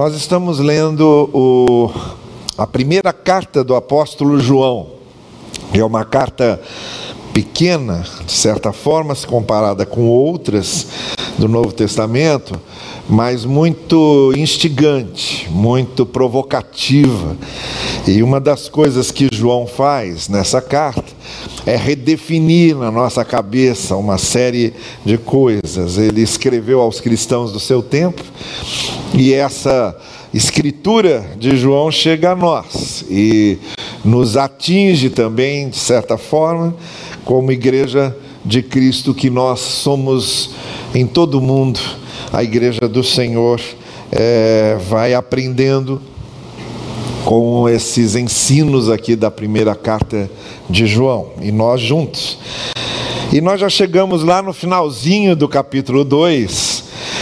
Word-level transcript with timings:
Nós 0.00 0.14
estamos 0.14 0.60
lendo 0.60 1.28
o, 1.30 1.92
a 2.56 2.66
primeira 2.66 3.12
carta 3.12 3.62
do 3.62 3.74
apóstolo 3.74 4.40
João. 4.40 4.92
É 5.74 5.84
uma 5.84 6.06
carta 6.06 6.58
pequena, 7.34 8.06
de 8.24 8.32
certa 8.32 8.72
forma, 8.72 9.14
se 9.14 9.26
comparada 9.26 9.84
com 9.84 10.06
outras 10.08 10.86
do 11.36 11.46
Novo 11.46 11.70
Testamento, 11.72 12.58
mas 13.10 13.44
muito 13.44 14.32
instigante, 14.36 15.48
muito 15.50 16.06
provocativa. 16.06 17.36
E 18.06 18.22
uma 18.22 18.40
das 18.40 18.68
coisas 18.68 19.10
que 19.10 19.28
João 19.32 19.66
faz 19.66 20.28
nessa 20.28 20.62
carta 20.62 21.12
é 21.66 21.76
redefinir 21.76 22.76
na 22.76 22.90
nossa 22.90 23.24
cabeça 23.24 23.96
uma 23.96 24.16
série 24.16 24.72
de 25.04 25.18
coisas. 25.18 25.98
Ele 25.98 26.22
escreveu 26.22 26.80
aos 26.80 27.00
cristãos 27.00 27.52
do 27.52 27.58
seu 27.58 27.82
tempo 27.82 28.22
e 29.12 29.34
essa 29.34 29.96
escritura 30.32 31.32
de 31.36 31.56
João 31.56 31.90
chega 31.90 32.30
a 32.30 32.36
nós 32.36 33.04
e 33.10 33.58
nos 34.04 34.36
atinge 34.36 35.10
também, 35.10 35.68
de 35.68 35.76
certa 35.76 36.16
forma, 36.16 36.74
como 37.24 37.50
igreja 37.50 38.16
de 38.44 38.62
Cristo 38.62 39.12
que 39.12 39.28
nós 39.28 39.58
somos 39.58 40.50
em 40.94 41.06
todo 41.06 41.38
o 41.38 41.40
mundo. 41.40 41.99
A 42.32 42.44
igreja 42.44 42.88
do 42.88 43.02
Senhor 43.02 43.60
é, 44.12 44.76
vai 44.88 45.14
aprendendo 45.14 46.00
com 47.24 47.68
esses 47.68 48.14
ensinos 48.14 48.88
aqui 48.88 49.16
da 49.16 49.30
primeira 49.30 49.74
carta 49.74 50.30
de 50.68 50.86
João, 50.86 51.32
e 51.40 51.50
nós 51.50 51.80
juntos. 51.80 52.38
E 53.32 53.40
nós 53.40 53.60
já 53.60 53.68
chegamos 53.68 54.22
lá 54.22 54.42
no 54.42 54.52
finalzinho 54.52 55.34
do 55.34 55.48
capítulo 55.48 56.04
2, 56.04 56.69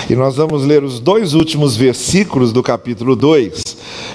e 0.09 0.17
nós 0.17 0.37
vamos 0.37 0.65
ler 0.65 0.83
os 0.83 1.01
dois 1.01 1.35
últimos 1.35 1.77
versículos 1.77 2.51
do 2.51 2.63
capítulo 2.63 3.15
2 3.15 3.63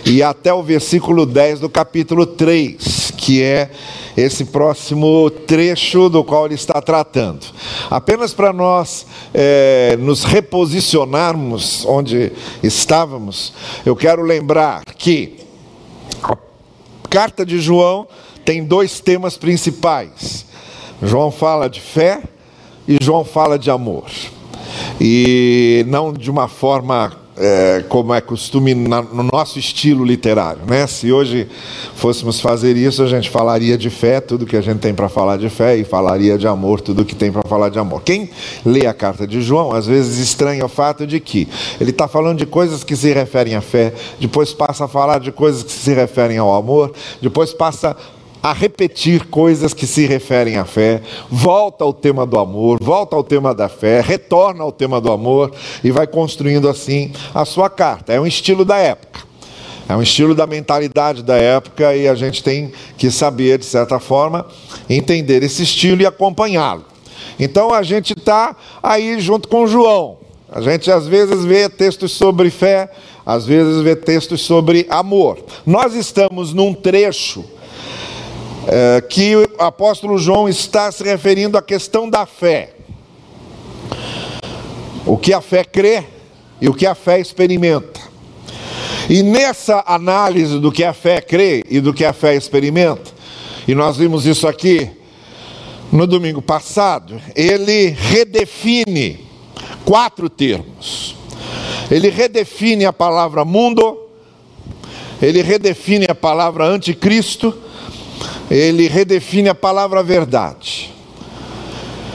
e 0.06 0.24
até 0.24 0.52
o 0.52 0.64
versículo 0.64 1.24
10 1.24 1.60
do 1.60 1.70
capítulo 1.70 2.26
3, 2.26 3.14
que 3.16 3.44
é 3.44 3.70
esse 4.17 4.45
próximo 4.45 5.30
trecho 5.30 6.09
do 6.09 6.23
qual 6.23 6.48
ele 6.48 6.56
está 6.56 6.82
tratando. 6.82 7.45
Apenas 7.92 8.34
para 8.34 8.52
nós 8.52 9.06
é, 9.34 9.95
nos 10.00 10.23
reposicionarmos 10.23 11.86
onde 11.86 12.32
estávamos, 12.64 13.54
eu 13.86 13.95
quero 13.95 14.23
lembrar 14.23 14.84
que 14.98 15.38
a 16.23 16.36
carta 17.08 17.45
de 17.45 17.60
João 17.60 18.08
tem 18.44 18.64
dois 18.64 19.00
temas 19.00 19.38
principais. 19.38 20.44
João 21.04 21.30
fala 21.30 21.70
de 21.70 21.80
fé 21.80 22.23
e 22.88 22.98
João 23.00 23.23
fala 23.23 23.60
de 23.60 23.70
amor. 23.70 24.06
E 25.00 25.86
não 25.88 26.14
de 26.14 26.30
uma 26.30 26.48
forma 26.48 27.24
é, 27.38 27.84
como 27.90 28.14
é 28.14 28.22
costume 28.22 28.76
na, 28.76 29.02
no 29.02 29.24
nosso 29.24 29.58
estilo 29.58 30.06
literário. 30.06 30.62
Né? 30.68 30.86
Se 30.88 31.12
hoje 31.12 31.48
fôssemos 31.96 32.40
fazer 32.40 32.78
isso, 32.78 33.02
a 33.04 33.08
gente 33.08 33.30
falaria 33.30 33.78
de 33.78 33.90
fé, 33.90 34.20
tudo 34.20 34.46
que 34.46 34.56
a 34.56 34.62
gente 34.62 34.80
tem 34.80 34.94
para 34.94 35.10
falar 35.10 35.38
de 35.38 35.50
fé, 35.50 35.76
e 35.78 35.84
falaria 35.84 36.38
de 36.38 36.48
amor, 36.48 36.82
tudo 36.82 37.06
que 37.06 37.16
tem 37.16 37.32
para 37.32 37.42
falar 37.44 37.70
de 37.70 37.80
amor. 37.80 38.02
Quem 38.04 38.30
lê 38.66 38.86
a 38.86 38.94
carta 38.94 39.26
de 39.26 39.42
João, 39.42 39.72
às 39.72 39.88
vezes 39.88 40.20
estranha 40.20 40.66
o 40.66 40.70
fato 40.70 41.08
de 41.08 41.20
que 41.20 41.48
ele 41.80 41.92
está 41.92 42.08
falando 42.08 42.38
de 42.38 42.46
coisas 42.46 42.84
que 42.84 42.96
se 42.96 43.12
referem 43.14 43.56
à 43.56 43.62
fé, 43.62 43.94
depois 44.20 44.54
passa 44.54 44.86
a 44.86 44.88
falar 44.88 45.20
de 45.20 45.32
coisas 45.32 45.64
que 45.64 45.72
se 45.72 45.94
referem 45.94 46.38
ao 46.38 46.54
amor, 46.54 46.94
depois 47.22 47.54
passa 47.54 47.96
a 48.44 48.52
repetir 48.52 49.27
coisas 49.27 49.73
que 49.73 49.88
se 49.88 50.05
referem 50.05 50.58
à 50.58 50.66
fé, 50.66 51.02
volta 51.31 51.86
ao 51.86 51.94
tema 51.94 52.25
do 52.25 52.38
amor, 52.38 52.77
volta 52.81 53.16
ao 53.16 53.23
tema 53.23 53.55
da 53.55 53.69
fé, 53.69 54.02
retorna 54.02 54.61
ao 54.61 54.72
tema 54.72 54.99
do 54.99 55.09
amor 55.09 55.49
e 55.81 55.89
vai 55.91 56.05
construindo 56.05 56.67
assim 56.67 57.14
a 57.33 57.45
sua 57.45 57.69
carta. 57.69 58.11
É 58.11 58.19
um 58.19 58.27
estilo 58.27 58.66
da 58.66 58.77
época. 58.77 59.21
É 59.88 59.95
um 59.95 60.02
estilo 60.02 60.36
da 60.36 60.45
mentalidade 60.45 61.23
da 61.23 61.38
época 61.38 61.95
e 61.95 62.05
a 62.05 62.16
gente 62.16 62.44
tem 62.44 62.73
que 62.97 63.09
saber, 63.09 63.59
de 63.59 63.66
certa 63.66 63.97
forma, 63.97 64.45
entender 64.89 65.41
esse 65.41 65.64
estilo 65.64 66.02
e 66.02 66.05
acompanhá-lo. 66.05 66.83
Então 67.39 67.73
a 67.73 67.82
gente 67.82 68.11
está 68.11 68.58
aí 68.82 69.21
junto 69.21 69.48
com 69.48 69.65
João. 69.65 70.17
A 70.52 70.59
gente 70.59 70.92
às 70.92 71.08
vezes 71.08 71.45
vê 71.45 71.70
textos 71.70 72.11
sobre 72.11 72.49
fé, 72.49 72.92
às 73.26 73.45
vezes 73.45 73.82
vê 73.82 73.95
textos 73.95 74.42
sobre 74.42 74.86
amor. 74.89 75.39
Nós 75.65 75.95
estamos 75.95 76.53
num 76.53 76.73
trecho 76.73 77.52
é, 78.68 79.02
que 79.02 79.36
o 79.36 79.46
apóstolo 79.60 80.18
João 80.18 80.48
está 80.48 80.92
se 80.92 81.04
referindo 81.04 81.58
à 81.58 81.62
questão 81.62 82.10
da 82.10 82.26
fé. 82.26 82.74
O 85.06 85.18
que 85.18 85.34
a 85.34 85.42
fé 85.42 85.64
crê 85.64 86.06
e 86.62 86.70
o 86.70 86.74
que 86.74 86.86
a 86.86 86.96
fé 86.96 87.20
experimenta. 87.20 88.00
E 89.10 89.22
nessa 89.22 89.84
análise 89.86 90.60
do 90.60 90.72
que 90.72 90.84
a 90.84 90.94
fé 90.94 91.20
crê 91.20 91.64
e 91.70 91.82
do 91.82 91.94
que 91.94 92.06
a 92.06 92.14
fé 92.14 92.36
experimenta, 92.36 93.12
e 93.68 93.76
nós 93.76 93.98
vimos 93.98 94.26
isso 94.26 94.48
aqui 94.48 94.90
no 95.92 96.08
domingo 96.08 96.42
passado, 96.42 97.22
ele 97.36 97.90
redefine 97.90 99.20
quatro 99.86 100.30
termos. 100.30 101.16
Ele 101.92 102.10
redefine 102.10 102.86
a 102.86 102.94
palavra 102.94 103.45
mundo, 103.45 104.08
ele 105.22 105.42
redefine 105.42 106.08
a 106.10 106.16
palavra 106.16 106.66
anticristo, 106.66 107.56
ele 108.53 108.87
redefine 108.87 109.49
a 109.49 109.55
palavra 109.55 110.03
verdade. 110.03 110.93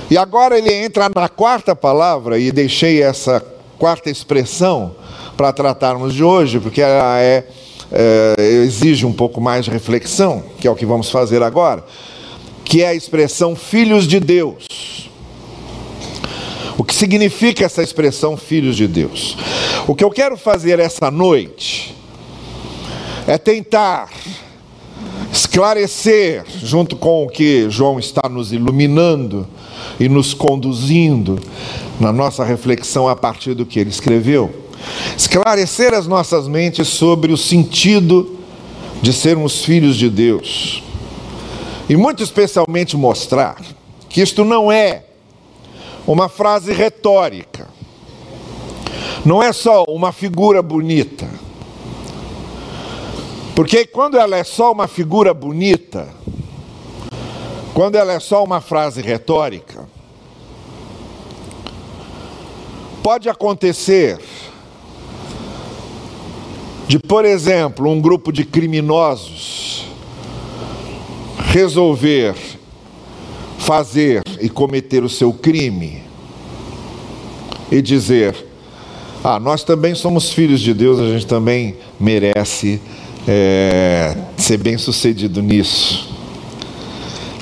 E 0.09 0.17
agora 0.17 0.57
ele 0.57 0.73
entra 0.73 1.11
na 1.15 1.29
quarta 1.29 1.75
palavra, 1.75 2.39
e 2.39 2.53
deixei 2.53 3.03
essa 3.03 3.45
quarta 3.77 4.09
expressão 4.09 4.95
para 5.37 5.53
tratarmos 5.53 6.15
de 6.15 6.23
hoje, 6.23 6.61
porque 6.61 6.81
ela 6.81 7.21
é, 7.21 7.45
é, 7.91 8.35
exige 8.65 9.05
um 9.05 9.13
pouco 9.13 9.41
mais 9.41 9.65
de 9.65 9.71
reflexão, 9.71 10.43
que 10.61 10.69
é 10.69 10.71
o 10.71 10.77
que 10.77 10.87
vamos 10.87 11.11
fazer 11.11 11.43
agora, 11.43 11.85
que 12.65 12.83
é 12.83 12.89
a 12.89 12.95
expressão 12.95 13.57
filhos 13.57 14.07
de 14.07 14.21
Deus. 14.21 15.11
O 16.79 16.85
que 16.85 16.95
significa 16.95 17.65
essa 17.65 17.83
expressão 17.83 18.37
filhos 18.37 18.77
de 18.77 18.87
Deus? 18.87 19.37
O 19.89 19.95
que 19.95 20.05
eu 20.05 20.11
quero 20.11 20.37
fazer 20.37 20.79
essa 20.79 21.11
noite 21.11 21.97
é 23.27 23.37
tentar 23.37 24.09
esclarecer, 25.39 26.45
junto 26.63 26.97
com 26.97 27.25
o 27.25 27.29
que 27.29 27.71
João 27.71 27.99
está 27.99 28.29
nos 28.29 28.53
iluminando 28.53 29.47
e 29.99 30.09
nos 30.09 30.35
conduzindo 30.35 31.39
na 32.01 32.13
nossa 32.13 32.45
reflexão 32.45 33.09
a 33.09 33.15
partir 33.15 33.55
do 33.55 33.65
que 33.65 33.79
ele 33.79 33.91
escreveu, 33.91 34.53
esclarecer 35.17 35.95
as 35.95 36.09
nossas 36.09 36.49
mentes 36.49 36.89
sobre 36.89 37.33
o 37.33 37.37
sentido 37.37 38.37
de 39.01 39.13
sermos 39.13 39.65
filhos 39.65 39.97
de 39.97 40.11
Deus. 40.11 40.83
E 41.89 41.97
muito 41.97 42.23
especialmente 42.23 42.97
mostrar 42.97 43.57
que 44.09 44.21
isto 44.21 44.45
não 44.45 44.73
é 44.73 45.05
uma 46.05 46.29
frase 46.29 46.73
retórica, 46.73 47.69
não 49.25 49.41
é 49.41 49.53
só 49.53 49.85
uma 49.89 50.11
figura 50.11 50.61
bonita 50.63 51.29
porque 53.59 53.85
quando 53.85 54.17
ela 54.17 54.37
é 54.37 54.45
só 54.45 54.71
uma 54.71 54.87
figura 54.87 55.35
bonita, 55.35 56.09
quando 57.75 57.97
ela 57.97 58.13
é 58.13 58.21
só 58.21 58.45
uma 58.45 58.61
frase 58.61 59.03
retórica, 59.03 59.89
pode 63.03 63.29
acontecer 63.29 64.17
de, 66.87 67.01
por 67.01 67.25
exemplo, 67.25 67.91
um 67.91 68.01
grupo 68.01 68.31
de 68.31 68.45
criminosos 68.45 69.89
resolver 71.47 72.37
fazer 73.59 74.23
e 74.41 74.49
cometer 74.49 75.03
o 75.03 75.09
seu 75.09 75.33
crime 75.33 76.05
e 77.73 77.83
dizer: 77.83 78.37
Ah, 79.25 79.41
nós 79.41 79.65
também 79.65 79.97
somos 79.97 80.33
filhos 80.33 80.61
de 80.61 80.73
Deus, 80.73 81.01
a 81.01 81.09
gente 81.11 81.27
também 81.27 81.77
merece 81.99 82.81
é, 83.31 84.17
ser 84.39 84.57
bem 84.57 84.79
sucedido 84.79 85.43
nisso. 85.43 86.09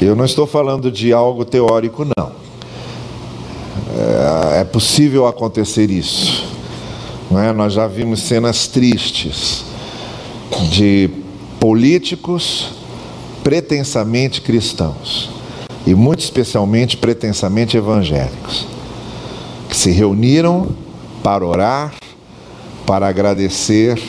Eu 0.00 0.17
não 0.17 0.25
estou 0.25 0.44
falando 0.44 0.91
de 0.91 1.12
algo 1.12 1.44
teórico, 1.44 2.05
não. 2.05 2.33
É, 3.97 4.61
é 4.61 4.65
possível 4.65 5.29
acontecer 5.29 5.88
isso. 5.88 6.44
Não 7.31 7.41
é? 7.41 7.53
Nós 7.53 7.73
já 7.73 7.87
vimos 7.87 8.21
cenas 8.23 8.67
tristes 8.67 9.65
de 10.71 11.09
políticos 11.61 12.71
pretensamente 13.44 14.41
cristãos 14.41 15.31
e 15.87 15.94
muito 15.94 16.21
especialmente 16.21 16.97
pretensamente 16.97 17.77
evangélicos 17.77 18.67
que 19.69 19.77
se 19.77 19.91
reuniram 19.93 20.69
para 21.23 21.47
orar, 21.47 21.94
para 22.85 23.06
agradecer 23.09 24.00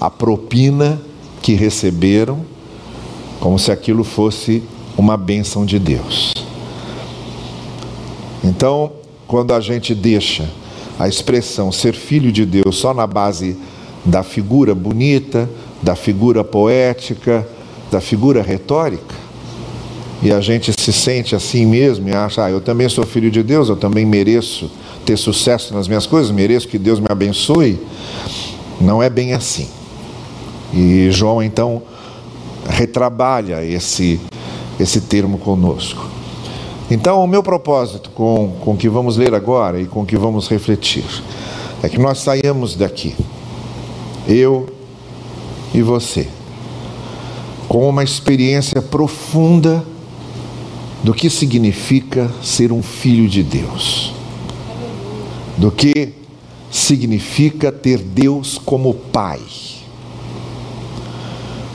a 0.00 0.10
propina 0.10 1.00
que 1.42 1.54
receberam, 1.54 2.44
como 3.40 3.58
se 3.58 3.70
aquilo 3.70 4.04
fosse 4.04 4.62
uma 4.96 5.16
bênção 5.16 5.64
de 5.64 5.78
Deus. 5.78 6.32
Então, 8.42 8.92
quando 9.26 9.52
a 9.52 9.60
gente 9.60 9.94
deixa 9.94 10.48
a 10.98 11.08
expressão 11.08 11.70
ser 11.70 11.94
filho 11.94 12.32
de 12.32 12.44
Deus 12.44 12.76
só 12.76 12.92
na 12.92 13.06
base 13.06 13.56
da 14.04 14.22
figura 14.22 14.74
bonita, 14.74 15.48
da 15.82 15.94
figura 15.94 16.42
poética, 16.42 17.46
da 17.90 18.00
figura 18.00 18.42
retórica. 18.42 19.14
E 20.20 20.32
a 20.32 20.40
gente 20.40 20.72
se 20.76 20.92
sente 20.92 21.36
assim 21.36 21.64
mesmo 21.64 22.08
e 22.08 22.12
acha, 22.12 22.44
ah, 22.44 22.50
eu 22.50 22.60
também 22.60 22.88
sou 22.88 23.06
filho 23.06 23.30
de 23.30 23.42
Deus, 23.42 23.68
eu 23.68 23.76
também 23.76 24.04
mereço 24.04 24.68
ter 25.06 25.16
sucesso 25.16 25.72
nas 25.72 25.86
minhas 25.86 26.06
coisas, 26.06 26.32
mereço 26.32 26.66
que 26.66 26.78
Deus 26.78 26.98
me 26.98 27.06
abençoe. 27.08 27.78
Não 28.80 29.00
é 29.00 29.08
bem 29.08 29.32
assim. 29.32 29.68
E 30.72 31.10
João 31.10 31.42
então 31.42 31.82
retrabalha 32.68 33.64
esse, 33.64 34.20
esse 34.78 35.00
termo 35.00 35.38
conosco. 35.38 36.06
Então, 36.90 37.22
o 37.22 37.26
meu 37.26 37.42
propósito 37.42 38.10
com, 38.10 38.56
com 38.60 38.72
o 38.72 38.76
que 38.76 38.88
vamos 38.88 39.16
ler 39.16 39.34
agora 39.34 39.80
e 39.80 39.86
com 39.86 40.02
o 40.02 40.06
que 40.06 40.16
vamos 40.16 40.48
refletir 40.48 41.04
é 41.82 41.88
que 41.88 41.98
nós 41.98 42.18
saiamos 42.18 42.74
daqui, 42.74 43.14
eu 44.26 44.68
e 45.74 45.82
você, 45.82 46.26
com 47.68 47.88
uma 47.88 48.02
experiência 48.02 48.80
profunda 48.80 49.84
do 51.04 51.12
que 51.14 51.28
significa 51.28 52.30
ser 52.42 52.72
um 52.72 52.82
filho 52.82 53.28
de 53.28 53.42
Deus, 53.42 54.12
do 55.56 55.70
que 55.70 56.14
significa 56.70 57.70
ter 57.70 57.98
Deus 57.98 58.58
como 58.58 58.94
Pai. 58.94 59.40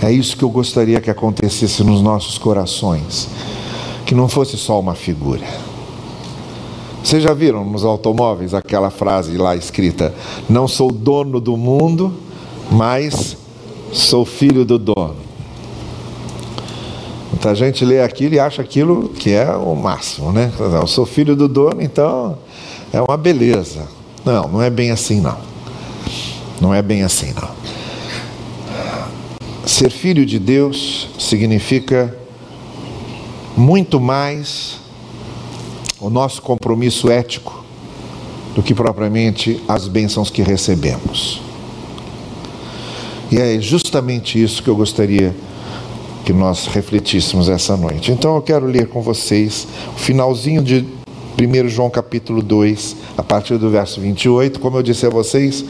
É 0.03 0.11
isso 0.11 0.35
que 0.35 0.44
eu 0.44 0.50
gostaria 0.50 1.00
que 1.00 1.09
acontecesse 1.09 1.81
nos 1.81 2.01
nossos 2.01 2.38
corações, 2.38 3.29
que 4.05 4.13
não 4.13 4.27
fosse 4.27 4.57
só 4.57 4.77
uma 4.77 4.95
figura. 4.95 5.45
Vocês 7.01 7.23
já 7.23 7.33
viram 7.33 7.63
nos 7.63 7.85
automóveis 7.85 8.53
aquela 8.53 8.89
frase 8.89 9.38
lá 9.38 9.55
escrita: 9.55 10.13
Não 10.50 10.67
sou 10.67 10.91
dono 10.91 11.39
do 11.39 11.55
mundo, 11.55 12.13
mas 12.69 13.38
sou 13.94 14.25
filho 14.25 14.65
do 14.65 14.77
dono. 14.77 15.15
Muita 17.31 17.56
gente 17.56 17.85
lê 17.85 18.01
aquilo 18.01 18.35
e 18.35 18.39
acha 18.41 18.61
aquilo 18.61 19.07
que 19.07 19.31
é 19.31 19.56
o 19.56 19.73
máximo, 19.73 20.33
né? 20.33 20.51
Eu 20.59 20.85
sou 20.85 21.06
filho 21.06 21.33
do 21.33 21.47
dono, 21.47 21.81
então 21.81 22.38
é 22.91 23.01
uma 23.01 23.15
beleza. 23.15 23.88
Não, 24.25 24.49
não 24.49 24.61
é 24.61 24.69
bem 24.69 24.91
assim 24.91 25.21
não. 25.21 25.38
Não 26.59 26.73
é 26.73 26.81
bem 26.81 27.03
assim 27.03 27.33
não. 27.33 27.62
Ser 29.83 29.89
filho 29.89 30.25
de 30.25 30.39
Deus 30.39 31.09
significa 31.19 32.18
muito 33.57 34.00
mais 34.00 34.80
o 36.00 36.09
nosso 36.09 36.41
compromisso 36.41 37.12
ético 37.12 37.65
do 38.56 38.63
que 38.63 38.74
propriamente 38.74 39.62
as 39.68 39.89
bênçãos 39.89 40.30
que 40.30 40.41
recebemos. 40.41 41.41
E 43.30 43.38
é 43.38 43.59
justamente 43.59 44.41
isso 44.41 44.63
que 44.63 44.69
eu 44.69 44.75
gostaria 44.77 45.35
que 46.24 46.31
nós 46.31 46.65
refletíssemos 46.68 47.50
essa 47.50 47.75
noite. 47.75 48.09
Então 48.09 48.38
eu 48.38 48.41
quero 48.41 48.65
ler 48.65 48.88
com 48.88 49.01
vocês 49.01 49.68
o 49.94 50.00
finalzinho 50.00 50.63
de 50.63 50.85
1 51.38 51.68
João 51.68 51.89
capítulo 51.89 52.41
2, 52.41 52.95
a 53.18 53.24
partir 53.24 53.57
do 53.57 53.69
verso 53.69 54.01
28. 54.01 54.60
Como 54.60 54.77
eu 54.77 54.83
disse 54.83 55.06
a 55.06 55.10
vocês, 55.10 55.63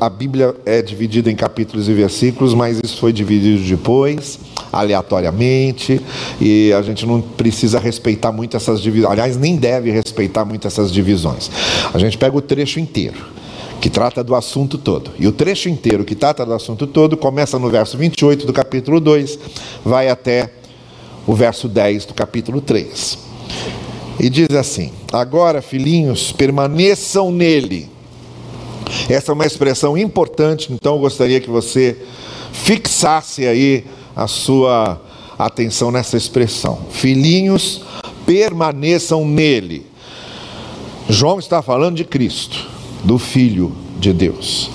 a 0.00 0.08
Bíblia 0.08 0.54
é 0.64 0.80
dividida 0.82 1.30
em 1.30 1.36
capítulos 1.36 1.88
e 1.88 1.92
versículos, 1.92 2.54
mas 2.54 2.80
isso 2.82 2.98
foi 2.98 3.12
dividido 3.12 3.62
depois, 3.64 4.38
aleatoriamente, 4.72 6.00
e 6.40 6.72
a 6.72 6.82
gente 6.82 7.06
não 7.06 7.20
precisa 7.20 7.78
respeitar 7.78 8.32
muito 8.32 8.56
essas 8.56 8.80
divisões. 8.80 9.12
Aliás, 9.12 9.36
nem 9.36 9.56
deve 9.56 9.90
respeitar 9.90 10.44
muito 10.44 10.66
essas 10.66 10.92
divisões. 10.92 11.50
A 11.92 11.98
gente 11.98 12.16
pega 12.16 12.36
o 12.36 12.40
trecho 12.40 12.78
inteiro 12.80 13.38
que 13.80 13.88
trata 13.88 14.24
do 14.24 14.34
assunto 14.34 14.76
todo. 14.76 15.12
E 15.18 15.26
o 15.26 15.32
trecho 15.32 15.68
inteiro 15.68 16.04
que 16.04 16.14
trata 16.14 16.44
do 16.44 16.52
assunto 16.52 16.86
todo 16.86 17.16
começa 17.16 17.58
no 17.58 17.70
verso 17.70 17.96
28 17.96 18.46
do 18.46 18.52
capítulo 18.52 19.00
2, 19.00 19.38
vai 19.84 20.08
até 20.08 20.50
o 21.26 21.34
verso 21.34 21.68
10 21.68 22.06
do 22.06 22.14
capítulo 22.14 22.60
3. 22.60 23.18
E 24.18 24.28
diz 24.28 24.50
assim: 24.50 24.92
Agora, 25.12 25.62
filhinhos, 25.62 26.32
permaneçam 26.32 27.30
nele. 27.30 27.88
Essa 29.08 29.32
é 29.32 29.34
uma 29.34 29.46
expressão 29.46 29.96
importante, 29.96 30.72
então 30.72 30.94
eu 30.94 31.00
gostaria 31.00 31.40
que 31.40 31.50
você 31.50 31.96
fixasse 32.52 33.46
aí 33.46 33.84
a 34.16 34.26
sua 34.26 35.00
atenção 35.38 35.90
nessa 35.90 36.16
expressão. 36.16 36.78
Filhinhos, 36.90 37.82
permaneçam 38.26 39.24
nele. 39.26 39.86
João 41.08 41.38
está 41.38 41.62
falando 41.62 41.96
de 41.96 42.04
Cristo 42.04 42.66
do 43.04 43.18
Filho 43.18 43.72
de 43.98 44.12
Deus. 44.12 44.70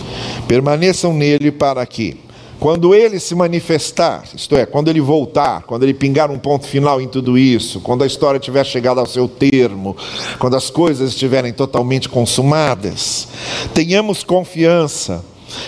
Permaneçam 0.48 1.14
nele 1.14 1.52
para 1.52 1.86
que, 1.86 2.18
quando 2.64 2.96
ele 2.96 3.20
se 3.20 3.36
manifestar, 3.36 4.24
isto 4.34 4.56
é, 4.56 4.66
quando 4.66 4.88
ele 4.88 5.02
voltar, 5.02 5.64
quando 5.64 5.84
ele 5.84 5.94
pingar 5.94 6.32
um 6.32 6.40
ponto 6.40 6.66
final 6.66 7.02
em 7.02 7.10
tudo 7.10 7.38
isso, 7.38 7.82
quando 7.82 8.06
a 8.06 8.08
história 8.08 8.40
tiver 8.40 8.66
chegado 8.66 9.02
ao 9.02 9.06
seu 9.06 9.28
termo, 9.28 9.98
quando 10.40 10.56
as 10.56 10.70
coisas 10.70 11.10
estiverem 11.10 11.52
totalmente 11.52 12.08
consumadas, 12.08 13.28
tenhamos 13.74 14.24
confiança 14.24 15.26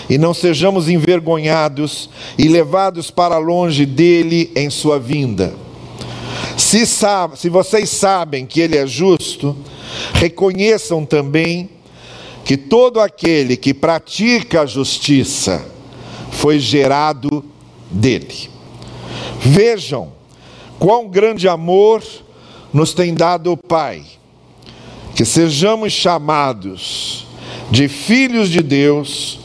e 0.08 0.16
não 0.16 0.32
sejamos 0.32 0.88
envergonhados 0.88 2.08
e 2.38 2.48
levados 2.48 3.10
para 3.10 3.36
longe 3.36 3.84
dele 3.84 4.50
em 4.56 4.70
sua 4.70 4.98
vinda. 4.98 5.52
Se, 6.56 6.86
sabe, 6.86 7.38
se 7.38 7.50
vocês 7.50 7.90
sabem 7.90 8.46
que 8.46 8.58
ele 8.58 8.78
é 8.78 8.86
justo, 8.86 9.54
reconheçam 10.14 11.04
também 11.04 11.68
que 12.42 12.56
todo 12.56 13.00
aquele 13.00 13.54
que 13.54 13.74
pratica 13.74 14.62
a 14.62 14.66
justiça 14.66 15.75
foi 16.30 16.58
gerado 16.58 17.44
dele. 17.90 18.50
Vejam 19.40 20.12
quão 20.78 21.08
grande 21.08 21.48
amor 21.48 22.02
nos 22.72 22.92
tem 22.92 23.14
dado 23.14 23.52
o 23.52 23.56
Pai, 23.56 24.04
que 25.14 25.24
sejamos 25.24 25.92
chamados 25.92 27.26
de 27.70 27.88
filhos 27.88 28.48
de 28.48 28.62
Deus 28.62 29.38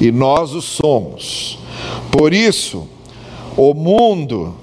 e 0.00 0.10
nós 0.10 0.52
o 0.52 0.60
somos. 0.60 1.58
Por 2.10 2.32
isso, 2.32 2.88
o 3.56 3.74
mundo, 3.74 4.54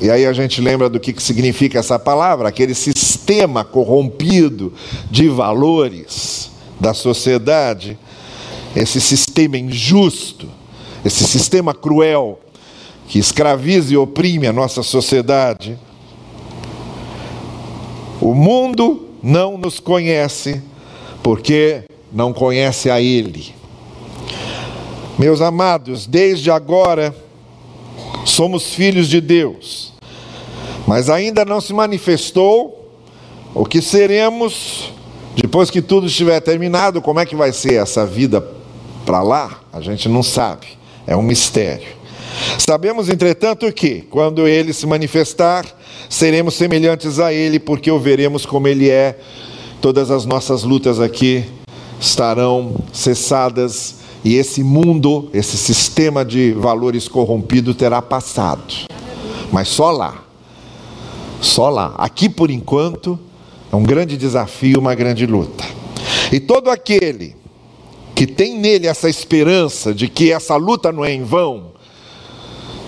e 0.00 0.10
aí 0.10 0.26
a 0.26 0.32
gente 0.32 0.60
lembra 0.60 0.88
do 0.88 1.00
que 1.00 1.14
significa 1.22 1.78
essa 1.78 1.98
palavra, 1.98 2.48
aquele 2.48 2.74
sistema 2.74 3.64
corrompido 3.64 4.72
de 5.10 5.28
valores 5.28 6.50
da 6.78 6.92
sociedade, 6.92 7.98
esse 8.76 9.00
sistema 9.00 9.56
injusto, 9.56 10.48
esse 11.04 11.24
sistema 11.24 11.74
cruel 11.74 12.40
que 13.06 13.18
escraviza 13.18 13.92
e 13.92 13.96
oprime 13.96 14.46
a 14.46 14.52
nossa 14.52 14.82
sociedade. 14.82 15.78
O 18.20 18.34
mundo 18.34 19.08
não 19.22 19.58
nos 19.58 19.78
conhece 19.78 20.62
porque 21.22 21.84
não 22.12 22.32
conhece 22.32 22.90
a 22.90 23.00
Ele. 23.00 23.54
Meus 25.18 25.40
amados, 25.40 26.06
desde 26.06 26.50
agora 26.50 27.14
somos 28.24 28.74
filhos 28.74 29.08
de 29.08 29.20
Deus, 29.20 29.92
mas 30.86 31.10
ainda 31.10 31.44
não 31.44 31.60
se 31.60 31.72
manifestou 31.72 32.90
o 33.54 33.64
que 33.64 33.80
seremos 33.80 34.92
depois 35.36 35.70
que 35.70 35.82
tudo 35.82 36.06
estiver 36.06 36.40
terminado, 36.40 37.02
como 37.02 37.20
é 37.20 37.26
que 37.26 37.34
vai 37.34 37.52
ser 37.52 37.74
essa 37.74 38.06
vida 38.06 38.46
para 39.04 39.22
lá? 39.22 39.60
A 39.72 39.80
gente 39.80 40.08
não 40.08 40.22
sabe, 40.22 40.66
é 41.06 41.16
um 41.16 41.22
mistério. 41.22 41.88
Sabemos, 42.58 43.08
entretanto, 43.08 43.70
que, 43.72 44.02
quando 44.10 44.46
ele 44.48 44.72
se 44.72 44.86
manifestar, 44.86 45.64
seremos 46.08 46.54
semelhantes 46.54 47.18
a 47.18 47.32
ele, 47.32 47.58
porque 47.58 47.90
o 47.90 47.98
veremos 47.98 48.44
como 48.44 48.68
ele 48.68 48.90
é. 48.90 49.18
Todas 49.80 50.10
as 50.10 50.24
nossas 50.24 50.62
lutas 50.62 51.00
aqui 51.00 51.44
estarão 52.00 52.76
cessadas 52.92 53.96
e 54.24 54.36
esse 54.36 54.62
mundo, 54.62 55.28
esse 55.34 55.56
sistema 55.56 56.24
de 56.24 56.52
valores 56.52 57.06
corrompido 57.06 57.74
terá 57.74 58.00
passado. 58.00 58.74
Mas 59.52 59.68
só 59.68 59.90
lá. 59.90 60.24
Só 61.40 61.68
lá. 61.68 61.94
Aqui, 61.98 62.28
por 62.28 62.50
enquanto, 62.50 63.18
é 63.70 63.76
um 63.76 63.82
grande 63.82 64.16
desafio, 64.16 64.80
uma 64.80 64.94
grande 64.94 65.26
luta. 65.26 65.64
E 66.32 66.40
todo 66.40 66.70
aquele 66.70 67.36
que 68.14 68.26
tem 68.26 68.58
nele 68.58 68.86
essa 68.86 69.08
esperança 69.08 69.92
de 69.92 70.08
que 70.08 70.32
essa 70.32 70.56
luta 70.56 70.92
não 70.92 71.04
é 71.04 71.12
em 71.12 71.22
vão, 71.22 71.72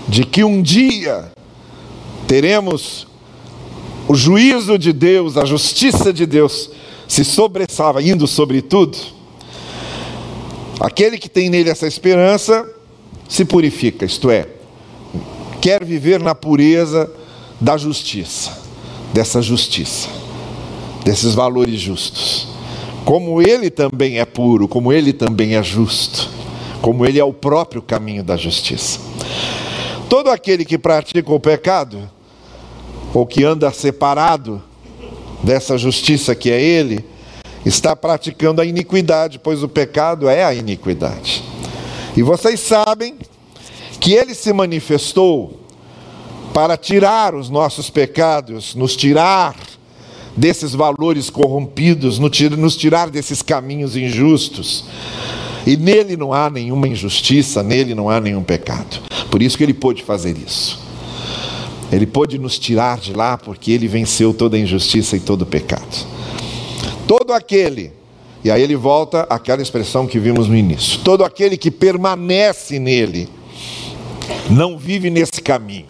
de 0.07 0.23
que 0.23 0.43
um 0.43 0.61
dia 0.61 1.31
teremos 2.27 3.07
o 4.07 4.15
juízo 4.15 4.77
de 4.77 4.93
Deus, 4.93 5.37
a 5.37 5.45
justiça 5.45 6.13
de 6.13 6.25
Deus 6.25 6.69
se 7.07 7.25
sobressaindo 7.25 8.25
sobre 8.25 8.61
tudo, 8.61 8.97
aquele 10.79 11.17
que 11.17 11.29
tem 11.29 11.49
nele 11.49 11.69
essa 11.69 11.87
esperança 11.87 12.67
se 13.27 13.43
purifica, 13.43 14.05
isto 14.05 14.29
é, 14.29 14.47
quer 15.59 15.83
viver 15.83 16.21
na 16.21 16.33
pureza 16.33 17.11
da 17.59 17.75
justiça, 17.75 18.57
dessa 19.13 19.41
justiça 19.41 20.17
desses 21.07 21.33
valores 21.33 21.79
justos. 21.79 22.49
Como 23.07 23.41
ele 23.41 23.69
também 23.69 24.19
é 24.19 24.25
puro, 24.25 24.67
como 24.67 24.91
ele 24.91 25.13
também 25.13 25.55
é 25.55 25.63
justo, 25.63 26.29
como 26.81 27.05
ele 27.05 27.17
é 27.17 27.23
o 27.23 27.31
próprio 27.31 27.81
caminho 27.81 28.21
da 28.21 28.35
justiça. 28.35 28.99
Todo 30.09 30.29
aquele 30.29 30.65
que 30.65 30.77
pratica 30.77 31.31
o 31.31 31.39
pecado, 31.39 32.09
ou 33.13 33.25
que 33.25 33.45
anda 33.45 33.71
separado 33.71 34.61
dessa 35.41 35.77
justiça 35.77 36.35
que 36.35 36.51
é 36.51 36.61
ele, 36.61 37.05
está 37.65 37.95
praticando 37.95 38.59
a 38.59 38.65
iniquidade, 38.65 39.39
pois 39.39 39.63
o 39.63 39.69
pecado 39.69 40.27
é 40.27 40.43
a 40.43 40.53
iniquidade. 40.53 41.45
E 42.13 42.21
vocês 42.21 42.59
sabem 42.59 43.15
que 44.01 44.11
ele 44.11 44.35
se 44.35 44.51
manifestou 44.51 45.61
para 46.53 46.75
tirar 46.75 47.35
os 47.35 47.49
nossos 47.49 47.89
pecados, 47.89 48.75
nos 48.75 48.97
tirar 48.97 49.55
desses 50.37 50.75
valores 50.75 51.31
corrompidos, 51.31 52.19
nos 52.19 52.77
tirar 52.77 53.09
desses 53.09 53.41
caminhos 53.41 53.97
injustos. 53.97 54.85
E 55.65 55.75
nele 55.75 56.15
não 56.15 56.31
há 56.31 56.49
nenhuma 56.49 56.87
injustiça, 56.87 57.63
nele 57.63 57.95
não 57.95 58.07
há 58.07 58.21
nenhum 58.21 58.43
pecado. 58.43 59.01
Por 59.31 59.41
isso 59.41 59.57
que 59.57 59.63
ele 59.63 59.73
pôde 59.73 60.03
fazer 60.03 60.37
isso. 60.37 60.79
Ele 61.91 62.05
pôde 62.05 62.37
nos 62.37 62.59
tirar 62.59 62.99
de 62.99 63.13
lá 63.13 63.37
porque 63.37 63.71
ele 63.71 63.87
venceu 63.87 64.33
toda 64.33 64.55
a 64.55 64.59
injustiça 64.59 65.17
e 65.17 65.19
todo 65.19 65.41
o 65.41 65.45
pecado. 65.45 66.05
Todo 67.07 67.33
aquele, 67.33 67.91
e 68.43 68.51
aí 68.51 68.61
ele 68.61 68.75
volta 68.75 69.21
àquela 69.23 69.61
expressão 69.61 70.05
que 70.05 70.19
vimos 70.19 70.47
no 70.47 70.55
início: 70.55 70.99
todo 70.99 71.23
aquele 71.23 71.57
que 71.57 71.71
permanece 71.71 72.77
nele, 72.77 73.29
não 74.49 74.77
vive 74.77 75.09
nesse 75.09 75.41
caminho, 75.41 75.87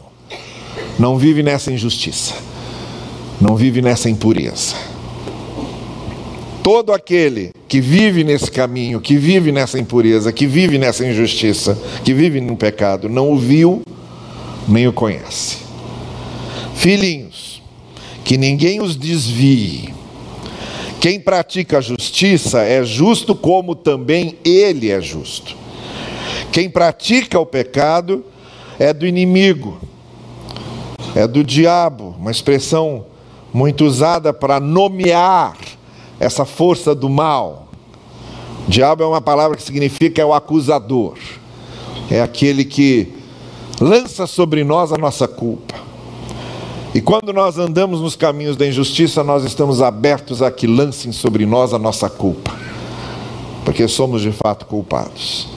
não 0.97 1.17
vive 1.17 1.43
nessa 1.43 1.71
injustiça 1.71 2.35
não 3.39 3.55
vive 3.55 3.81
nessa 3.81 4.09
impureza. 4.09 4.75
Todo 6.63 6.91
aquele 6.91 7.51
que 7.67 7.79
vive 7.79 8.23
nesse 8.23 8.51
caminho, 8.51 8.99
que 8.99 9.15
vive 9.15 9.51
nessa 9.51 9.79
impureza, 9.79 10.33
que 10.33 10.45
vive 10.45 10.77
nessa 10.77 11.05
injustiça, 11.05 11.77
que 12.03 12.13
vive 12.13 12.41
no 12.41 12.57
pecado, 12.57 13.07
não 13.07 13.31
o 13.31 13.37
viu, 13.37 13.81
nem 14.67 14.87
o 14.87 14.93
conhece. 14.93 15.57
Filhinhos, 16.75 17.61
que 18.23 18.37
ninguém 18.37 18.81
os 18.81 18.95
desvie. 18.95 19.93
Quem 20.99 21.19
pratica 21.19 21.77
a 21.77 21.81
justiça 21.81 22.63
é 22.63 22.83
justo 22.83 23.33
como 23.33 23.75
também 23.75 24.35
ele 24.43 24.89
é 24.89 24.99
justo. 24.99 25.55
Quem 26.51 26.69
pratica 26.69 27.39
o 27.39 27.45
pecado 27.45 28.25
é 28.79 28.93
do 28.93 29.05
inimigo, 29.05 29.79
é 31.15 31.27
do 31.27 31.43
diabo, 31.43 32.15
uma 32.19 32.31
expressão 32.31 33.05
muito 33.57 33.85
usada 33.85 34.31
para 34.31 34.59
nomear 34.59 35.57
essa 36.19 36.45
força 36.45 36.93
do 36.93 37.09
mal. 37.09 37.69
Diabo 38.67 39.01
é 39.01 39.07
uma 39.07 39.19
palavra 39.19 39.57
que 39.57 39.63
significa 39.63 40.21
é 40.21 40.25
o 40.25 40.31
acusador, 40.31 41.17
é 42.11 42.21
aquele 42.21 42.63
que 42.63 43.11
lança 43.81 44.27
sobre 44.27 44.63
nós 44.63 44.93
a 44.93 44.97
nossa 44.97 45.27
culpa. 45.27 45.73
E 46.93 47.01
quando 47.01 47.33
nós 47.33 47.57
andamos 47.57 47.99
nos 47.99 48.15
caminhos 48.15 48.55
da 48.55 48.67
injustiça, 48.67 49.23
nós 49.23 49.43
estamos 49.43 49.81
abertos 49.81 50.43
a 50.43 50.51
que 50.51 50.67
lancem 50.67 51.11
sobre 51.11 51.43
nós 51.43 51.73
a 51.73 51.79
nossa 51.79 52.07
culpa, 52.11 52.55
porque 53.65 53.87
somos 53.87 54.21
de 54.21 54.31
fato 54.31 54.67
culpados. 54.67 55.47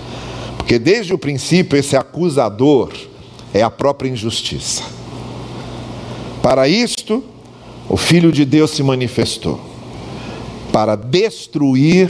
Porque 0.57 0.79
desde 0.79 1.13
o 1.13 1.19
princípio, 1.19 1.79
esse 1.79 1.97
acusador 1.97 2.95
é 3.53 3.61
a 3.63 3.71
própria 3.71 4.09
injustiça. 4.09 4.85
Para 6.43 6.67
isto, 6.67 7.23
o 7.91 7.97
Filho 7.97 8.31
de 8.31 8.45
Deus 8.45 8.71
se 8.71 8.85
manifestou 8.85 9.61
para 10.73 10.95
destruir 10.95 12.09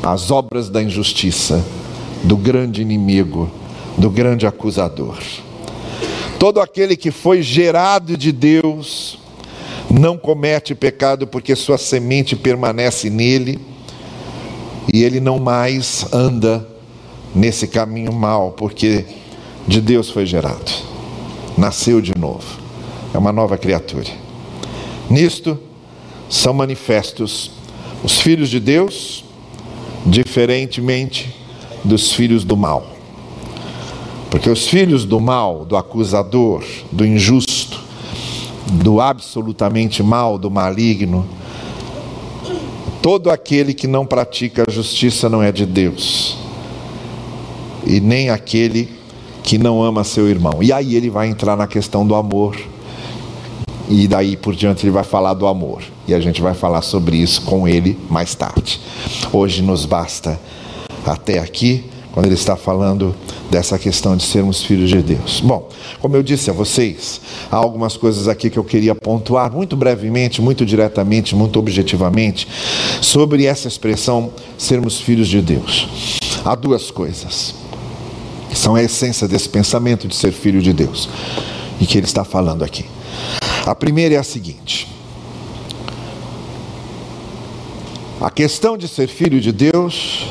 as 0.00 0.30
obras 0.30 0.68
da 0.68 0.80
injustiça 0.80 1.64
do 2.22 2.36
grande 2.36 2.80
inimigo, 2.80 3.50
do 3.98 4.08
grande 4.08 4.46
acusador. 4.46 5.18
Todo 6.38 6.60
aquele 6.60 6.96
que 6.96 7.10
foi 7.10 7.42
gerado 7.42 8.16
de 8.16 8.30
Deus 8.30 9.18
não 9.90 10.16
comete 10.16 10.72
pecado 10.72 11.26
porque 11.26 11.56
sua 11.56 11.76
semente 11.76 12.36
permanece 12.36 13.10
nele 13.10 13.58
e 14.94 15.02
ele 15.02 15.18
não 15.18 15.40
mais 15.40 16.06
anda 16.12 16.64
nesse 17.34 17.66
caminho 17.66 18.12
mal, 18.12 18.52
porque 18.52 19.04
de 19.66 19.80
Deus 19.80 20.10
foi 20.10 20.26
gerado, 20.26 20.70
nasceu 21.58 22.00
de 22.00 22.16
novo 22.16 22.61
é 23.12 23.18
uma 23.18 23.32
nova 23.32 23.56
criatura. 23.58 24.08
Nisto 25.10 25.58
são 26.28 26.54
manifestos 26.54 27.50
os 28.02 28.20
filhos 28.20 28.48
de 28.48 28.58
Deus, 28.58 29.24
diferentemente 30.04 31.34
dos 31.84 32.12
filhos 32.12 32.44
do 32.44 32.56
mal. 32.56 32.86
Porque 34.30 34.48
os 34.48 34.66
filhos 34.66 35.04
do 35.04 35.20
mal, 35.20 35.64
do 35.64 35.76
acusador, 35.76 36.64
do 36.90 37.04
injusto, 37.06 37.80
do 38.72 39.00
absolutamente 39.00 40.02
mal, 40.02 40.38
do 40.38 40.50
maligno, 40.50 41.26
todo 43.02 43.30
aquele 43.30 43.74
que 43.74 43.86
não 43.86 44.06
pratica 44.06 44.64
a 44.66 44.70
justiça 44.70 45.28
não 45.28 45.42
é 45.42 45.52
de 45.52 45.66
Deus, 45.66 46.38
e 47.86 48.00
nem 48.00 48.30
aquele 48.30 48.88
que 49.42 49.58
não 49.58 49.82
ama 49.82 50.02
seu 50.02 50.28
irmão. 50.28 50.62
E 50.62 50.72
aí 50.72 50.94
ele 50.94 51.10
vai 51.10 51.28
entrar 51.28 51.56
na 51.56 51.66
questão 51.66 52.06
do 52.06 52.14
amor 52.14 52.56
e 53.88 54.06
daí 54.06 54.36
por 54.36 54.54
diante 54.54 54.84
ele 54.84 54.92
vai 54.92 55.04
falar 55.04 55.34
do 55.34 55.46
amor. 55.46 55.82
E 56.06 56.14
a 56.14 56.20
gente 56.20 56.40
vai 56.40 56.54
falar 56.54 56.82
sobre 56.82 57.16
isso 57.16 57.42
com 57.42 57.66
ele 57.66 57.98
mais 58.08 58.34
tarde. 58.34 58.80
Hoje 59.32 59.62
nos 59.62 59.84
basta 59.86 60.38
até 61.06 61.38
aqui, 61.38 61.84
quando 62.12 62.26
ele 62.26 62.34
está 62.34 62.56
falando 62.56 63.14
dessa 63.50 63.78
questão 63.78 64.16
de 64.16 64.22
sermos 64.22 64.62
filhos 64.62 64.90
de 64.90 65.02
Deus. 65.02 65.40
Bom, 65.40 65.68
como 66.00 66.14
eu 66.14 66.22
disse 66.22 66.50
a 66.50 66.52
vocês, 66.52 67.20
há 67.50 67.56
algumas 67.56 67.96
coisas 67.96 68.28
aqui 68.28 68.50
que 68.50 68.58
eu 68.58 68.64
queria 68.64 68.94
pontuar 68.94 69.52
muito 69.52 69.76
brevemente, 69.76 70.40
muito 70.40 70.64
diretamente, 70.64 71.34
muito 71.34 71.58
objetivamente, 71.58 72.46
sobre 73.00 73.46
essa 73.46 73.66
expressão 73.66 74.30
sermos 74.58 75.00
filhos 75.00 75.28
de 75.28 75.40
Deus. 75.40 75.88
Há 76.44 76.54
duas 76.54 76.90
coisas 76.90 77.54
que 78.50 78.58
são 78.58 78.74
a 78.74 78.82
essência 78.82 79.26
desse 79.26 79.48
pensamento 79.48 80.06
de 80.06 80.14
ser 80.14 80.32
filho 80.32 80.60
de 80.60 80.72
Deus 80.72 81.08
e 81.80 81.86
que 81.86 81.96
ele 81.96 82.06
está 82.06 82.24
falando 82.24 82.62
aqui. 82.62 82.84
A 83.64 83.74
primeira 83.76 84.16
é 84.16 84.18
a 84.18 84.24
seguinte: 84.24 84.88
a 88.20 88.30
questão 88.30 88.76
de 88.76 88.88
ser 88.88 89.08
filho 89.08 89.40
de 89.40 89.52
Deus 89.52 90.26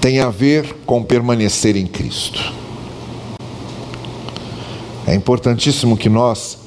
tem 0.00 0.20
a 0.20 0.28
ver 0.28 0.76
com 0.84 1.02
permanecer 1.02 1.76
em 1.76 1.86
Cristo. 1.86 2.52
É 5.06 5.14
importantíssimo 5.14 5.96
que 5.96 6.10
nós 6.10 6.58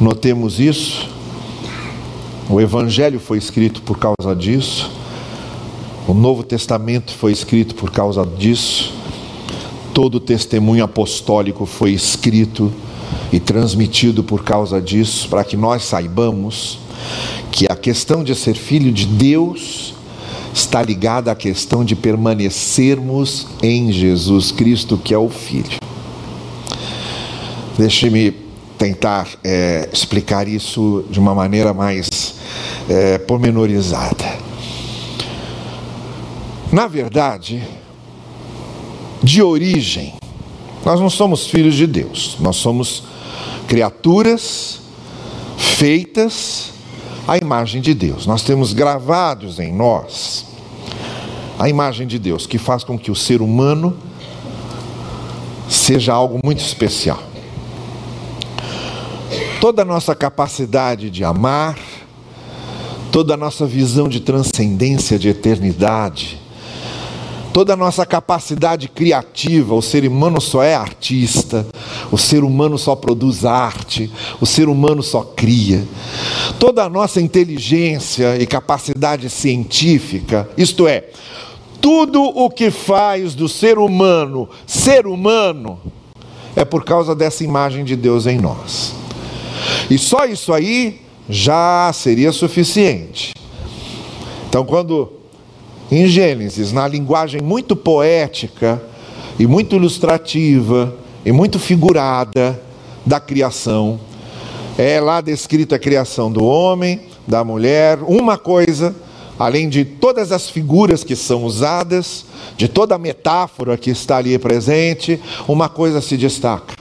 notemos 0.00 0.58
isso. 0.58 1.08
O 2.48 2.58
Evangelho 2.60 3.20
foi 3.20 3.36
escrito 3.36 3.82
por 3.82 3.98
causa 3.98 4.34
disso. 4.34 4.90
O 6.08 6.14
Novo 6.14 6.42
Testamento 6.42 7.12
foi 7.12 7.32
escrito 7.32 7.74
por 7.74 7.90
causa 7.90 8.24
disso. 8.24 8.94
Todo 9.92 10.14
o 10.14 10.20
testemunho 10.20 10.84
apostólico 10.84 11.66
foi 11.66 11.90
escrito 11.92 12.72
e 13.32 13.40
transmitido 13.40 14.22
por 14.22 14.44
causa 14.44 14.80
disso, 14.80 15.28
para 15.28 15.44
que 15.44 15.56
nós 15.56 15.84
saibamos 15.84 16.78
que 17.50 17.66
a 17.70 17.76
questão 17.76 18.22
de 18.22 18.34
ser 18.34 18.54
filho 18.54 18.92
de 18.92 19.06
Deus 19.06 19.94
está 20.52 20.82
ligada 20.82 21.30
à 21.30 21.34
questão 21.34 21.84
de 21.84 21.94
permanecermos 21.94 23.46
em 23.62 23.92
Jesus 23.92 24.50
Cristo, 24.50 24.96
que 24.96 25.12
é 25.12 25.18
o 25.18 25.28
Filho. 25.28 25.78
Deixe-me 27.78 28.32
tentar 28.78 29.28
é, 29.44 29.88
explicar 29.92 30.48
isso 30.48 31.04
de 31.10 31.18
uma 31.18 31.34
maneira 31.34 31.74
mais 31.74 32.34
é, 32.88 33.18
pormenorizada. 33.18 34.46
Na 36.72 36.86
verdade, 36.86 37.62
de 39.22 39.42
origem, 39.42 40.14
nós 40.84 41.00
não 41.00 41.10
somos 41.10 41.46
filhos 41.46 41.74
de 41.74 41.86
Deus, 41.86 42.36
nós 42.40 42.56
somos 42.56 43.04
criaturas 43.66 44.80
feitas 45.56 46.72
à 47.26 47.36
imagem 47.36 47.80
de 47.80 47.92
Deus. 47.94 48.26
Nós 48.26 48.42
temos 48.42 48.72
gravados 48.72 49.58
em 49.58 49.72
nós 49.72 50.46
a 51.58 51.68
imagem 51.68 52.06
de 52.06 52.18
Deus, 52.18 52.46
que 52.46 52.58
faz 52.58 52.84
com 52.84 52.98
que 52.98 53.10
o 53.10 53.14
ser 53.14 53.40
humano 53.40 53.96
seja 55.68 56.12
algo 56.12 56.38
muito 56.44 56.60
especial. 56.60 57.22
Toda 59.60 59.82
a 59.82 59.84
nossa 59.84 60.14
capacidade 60.14 61.08
de 61.08 61.24
amar, 61.24 61.78
toda 63.10 63.34
a 63.34 63.36
nossa 63.36 63.66
visão 63.66 64.08
de 64.08 64.20
transcendência, 64.20 65.18
de 65.18 65.28
eternidade, 65.28 66.38
toda 67.56 67.72
a 67.72 67.76
nossa 67.76 68.04
capacidade 68.04 68.86
criativa, 68.86 69.74
o 69.74 69.80
ser 69.80 70.06
humano 70.06 70.42
só 70.42 70.62
é 70.62 70.74
artista, 70.74 71.66
o 72.12 72.18
ser 72.18 72.44
humano 72.44 72.76
só 72.76 72.94
produz 72.94 73.46
arte, 73.46 74.12
o 74.38 74.44
ser 74.44 74.68
humano 74.68 75.02
só 75.02 75.22
cria. 75.22 75.82
Toda 76.58 76.84
a 76.84 76.88
nossa 76.90 77.18
inteligência 77.18 78.36
e 78.36 78.46
capacidade 78.46 79.30
científica, 79.30 80.46
isto 80.54 80.86
é, 80.86 81.08
tudo 81.80 82.22
o 82.22 82.50
que 82.50 82.70
faz 82.70 83.34
do 83.34 83.48
ser 83.48 83.78
humano 83.78 84.50
ser 84.66 85.06
humano 85.06 85.80
é 86.54 86.62
por 86.62 86.84
causa 86.84 87.14
dessa 87.14 87.42
imagem 87.42 87.86
de 87.86 87.96
Deus 87.96 88.26
em 88.26 88.36
nós. 88.36 88.92
E 89.88 89.96
só 89.96 90.26
isso 90.26 90.52
aí 90.52 91.00
já 91.26 91.90
seria 91.94 92.32
suficiente. 92.32 93.32
Então, 94.46 94.62
quando 94.62 95.16
em 95.90 96.06
Gênesis, 96.06 96.72
na 96.72 96.86
linguagem 96.88 97.40
muito 97.40 97.76
poética 97.76 98.82
e 99.38 99.46
muito 99.46 99.76
ilustrativa 99.76 100.94
e 101.24 101.32
muito 101.32 101.58
figurada 101.58 102.60
da 103.04 103.20
criação, 103.20 104.00
é 104.76 105.00
lá 105.00 105.20
descrita 105.20 105.76
a 105.76 105.78
criação 105.78 106.30
do 106.30 106.44
homem, 106.44 107.00
da 107.26 107.42
mulher, 107.42 107.98
uma 108.02 108.36
coisa, 108.36 108.94
além 109.38 109.68
de 109.68 109.84
todas 109.84 110.32
as 110.32 110.50
figuras 110.50 111.02
que 111.02 111.16
são 111.16 111.44
usadas, 111.44 112.24
de 112.56 112.68
toda 112.68 112.94
a 112.94 112.98
metáfora 112.98 113.76
que 113.76 113.90
está 113.90 114.16
ali 114.16 114.38
presente, 114.38 115.20
uma 115.48 115.68
coisa 115.68 116.00
se 116.00 116.16
destaca: 116.16 116.74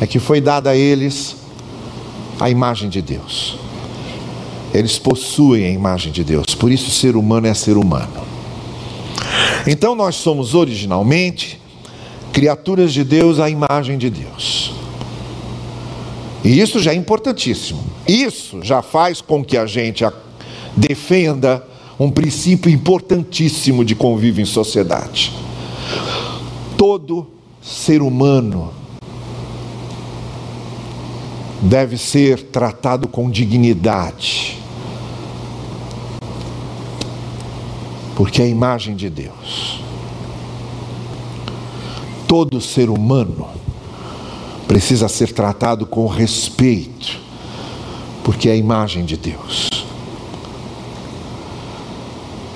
é 0.00 0.06
que 0.06 0.18
foi 0.18 0.40
dada 0.40 0.70
a 0.70 0.76
eles 0.76 1.36
a 2.38 2.50
imagem 2.50 2.88
de 2.88 3.00
Deus. 3.00 3.58
Eles 4.74 4.98
possuem 4.98 5.64
a 5.64 5.70
imagem 5.70 6.12
de 6.12 6.22
Deus, 6.22 6.54
por 6.54 6.70
isso 6.70 6.90
ser 6.90 7.16
humano 7.16 7.46
é 7.46 7.54
ser 7.54 7.76
humano. 7.76 8.25
Então 9.66 9.94
nós 9.94 10.14
somos 10.14 10.54
originalmente 10.54 11.60
criaturas 12.32 12.92
de 12.92 13.02
Deus 13.02 13.40
à 13.40 13.50
imagem 13.50 13.98
de 13.98 14.10
Deus. 14.10 14.72
E 16.44 16.60
isso 16.60 16.78
já 16.78 16.92
é 16.92 16.94
importantíssimo. 16.94 17.82
Isso 18.06 18.62
já 18.62 18.80
faz 18.80 19.20
com 19.20 19.44
que 19.44 19.56
a 19.56 19.66
gente 19.66 20.04
defenda 20.76 21.66
um 21.98 22.10
princípio 22.10 22.70
importantíssimo 22.70 23.84
de 23.84 23.94
convívio 23.94 24.42
em 24.42 24.46
sociedade. 24.46 25.32
Todo 26.76 27.26
ser 27.60 28.02
humano 28.02 28.72
deve 31.62 31.96
ser 31.98 32.42
tratado 32.42 33.08
com 33.08 33.30
dignidade, 33.30 34.58
porque 38.16 38.40
é 38.40 38.46
a 38.46 38.48
imagem 38.48 38.96
de 38.96 39.10
Deus. 39.10 39.78
Todo 42.26 42.62
ser 42.62 42.88
humano 42.88 43.46
precisa 44.66 45.06
ser 45.06 45.32
tratado 45.32 45.86
com 45.86 46.06
respeito, 46.06 47.20
porque 48.24 48.48
é 48.48 48.52
a 48.52 48.56
imagem 48.56 49.04
de 49.04 49.18
Deus. 49.18 49.68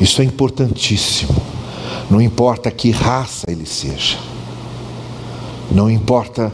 Isso 0.00 0.22
é 0.22 0.24
importantíssimo. 0.24 1.36
Não 2.10 2.22
importa 2.22 2.70
que 2.70 2.90
raça 2.90 3.44
ele 3.48 3.66
seja, 3.66 4.18
não 5.70 5.88
importa 5.90 6.52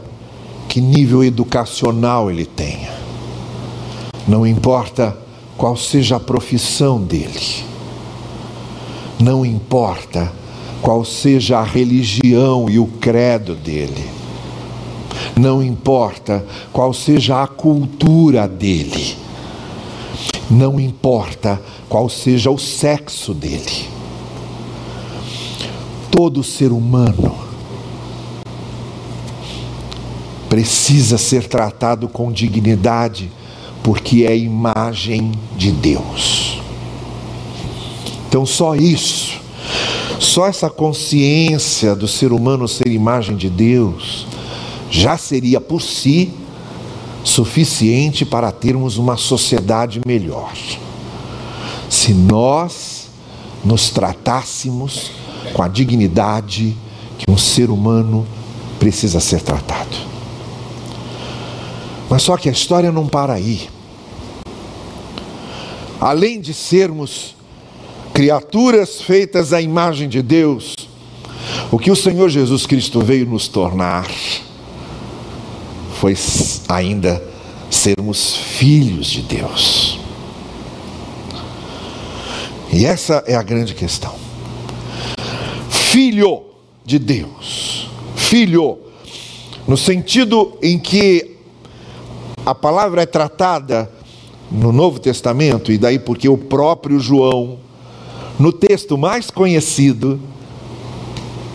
que 0.68 0.80
nível 0.80 1.24
educacional 1.24 2.30
ele 2.30 2.44
tenha, 2.44 2.92
não 4.28 4.44
importa 4.46 5.16
qual 5.56 5.76
seja 5.76 6.16
a 6.16 6.20
profissão 6.20 7.00
dele, 7.00 7.64
não 9.18 9.44
importa 9.44 10.32
qual 10.82 11.04
seja 11.04 11.58
a 11.58 11.64
religião 11.64 12.68
e 12.68 12.78
o 12.78 12.86
credo 12.86 13.54
dele, 13.54 14.04
não 15.36 15.62
importa 15.62 16.44
qual 16.72 16.92
seja 16.92 17.42
a 17.42 17.46
cultura 17.46 18.46
dele, 18.46 19.16
não 20.50 20.78
importa 20.78 21.60
qual 21.88 22.08
seja 22.08 22.50
o 22.50 22.58
sexo 22.58 23.32
dele. 23.32 23.88
Todo 26.10 26.42
ser 26.42 26.72
humano 26.72 27.46
precisa 30.48 31.18
ser 31.18 31.46
tratado 31.48 32.08
com 32.08 32.32
dignidade, 32.32 33.30
porque 33.82 34.24
é 34.24 34.36
imagem 34.36 35.32
de 35.56 35.70
Deus. 35.70 36.45
Então, 38.36 38.44
só 38.44 38.74
isso, 38.74 39.40
só 40.20 40.46
essa 40.46 40.68
consciência 40.68 41.96
do 41.96 42.06
ser 42.06 42.34
humano 42.34 42.68
ser 42.68 42.88
imagem 42.88 43.34
de 43.34 43.48
Deus, 43.48 44.26
já 44.90 45.16
seria 45.16 45.58
por 45.58 45.80
si 45.80 46.30
suficiente 47.24 48.26
para 48.26 48.52
termos 48.52 48.98
uma 48.98 49.16
sociedade 49.16 50.02
melhor. 50.06 50.52
Se 51.88 52.12
nós 52.12 53.06
nos 53.64 53.88
tratássemos 53.88 55.12
com 55.54 55.62
a 55.62 55.68
dignidade 55.68 56.76
que 57.16 57.30
um 57.30 57.38
ser 57.38 57.70
humano 57.70 58.26
precisa 58.78 59.18
ser 59.18 59.40
tratado. 59.40 59.96
Mas 62.10 62.20
só 62.20 62.36
que 62.36 62.50
a 62.50 62.52
história 62.52 62.92
não 62.92 63.06
para 63.06 63.32
aí. 63.32 63.66
Além 65.98 66.38
de 66.38 66.52
sermos 66.52 67.34
criaturas 68.16 69.02
feitas 69.02 69.52
à 69.52 69.60
imagem 69.60 70.08
de 70.08 70.22
Deus, 70.22 70.74
o 71.70 71.78
que 71.78 71.90
o 71.90 71.94
Senhor 71.94 72.30
Jesus 72.30 72.64
Cristo 72.64 73.00
veio 73.00 73.26
nos 73.26 73.46
tornar 73.46 74.10
foi 76.00 76.16
ainda 76.66 77.22
sermos 77.70 78.34
filhos 78.34 79.08
de 79.08 79.20
Deus. 79.20 80.00
E 82.72 82.86
essa 82.86 83.22
é 83.26 83.34
a 83.34 83.42
grande 83.42 83.74
questão. 83.74 84.14
Filho 85.68 86.42
de 86.86 86.98
Deus, 86.98 87.90
filho, 88.14 88.78
no 89.68 89.76
sentido 89.76 90.56
em 90.62 90.78
que 90.78 91.36
a 92.46 92.54
palavra 92.54 93.02
é 93.02 93.06
tratada 93.06 93.92
no 94.50 94.72
Novo 94.72 94.98
Testamento, 94.98 95.70
e 95.70 95.76
daí 95.76 95.98
porque 95.98 96.30
o 96.30 96.38
próprio 96.38 96.98
João, 96.98 97.65
no 98.38 98.52
texto 98.52 98.98
mais 98.98 99.30
conhecido 99.30 100.20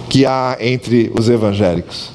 que 0.09 0.25
há 0.25 0.57
entre 0.59 1.11
os 1.17 1.29
evangélicos, 1.29 2.11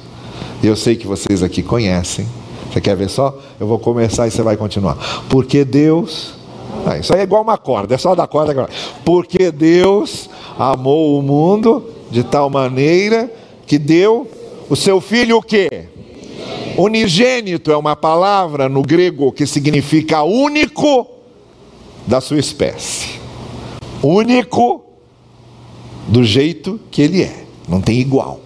eu 0.63 0.77
sei 0.77 0.97
que 0.97 1.07
vocês 1.07 1.43
aqui 1.43 1.63
conhecem. 1.63 2.27
Você 2.73 2.81
quer 2.81 2.97
ver 2.97 3.09
só? 3.09 3.39
Eu 3.59 3.67
vou 3.67 3.79
começar 3.79 4.27
e 4.27 4.31
você 4.31 4.43
vai 4.43 4.57
continuar. 4.57 5.25
Porque 5.29 5.65
Deus. 5.65 6.35
Ah, 6.85 6.99
isso 6.99 7.15
aí 7.15 7.21
é 7.21 7.23
igual 7.23 7.43
uma 7.43 7.57
corda, 7.57 7.95
é 7.95 7.99
só 7.99 8.15
da 8.15 8.27
corda 8.27 8.53
agora. 8.53 8.69
Porque 9.05 9.51
Deus 9.51 10.29
amou 10.59 11.19
o 11.19 11.23
mundo 11.23 11.85
de 12.11 12.23
tal 12.23 12.51
maneira 12.51 13.33
que 13.67 13.79
deu 13.79 14.31
o 14.69 14.77
seu 14.77 15.01
filho 15.01 15.39
o 15.39 15.43
quê? 15.43 15.69
Unigênito 16.77 17.73
é 17.73 17.77
uma 17.77 17.97
palavra 17.97 18.69
no 18.69 18.83
grego 18.83 19.33
que 19.33 19.47
significa 19.47 20.23
único 20.23 21.07
da 22.07 22.21
sua 22.21 22.39
espécie. 22.39 23.16
Único 24.03 24.85
do 26.09 26.23
jeito 26.23 26.81
que 26.91 27.03
ele 27.03 27.23
é, 27.23 27.45
não 27.69 27.81
tem 27.81 27.99
igual. 27.99 28.41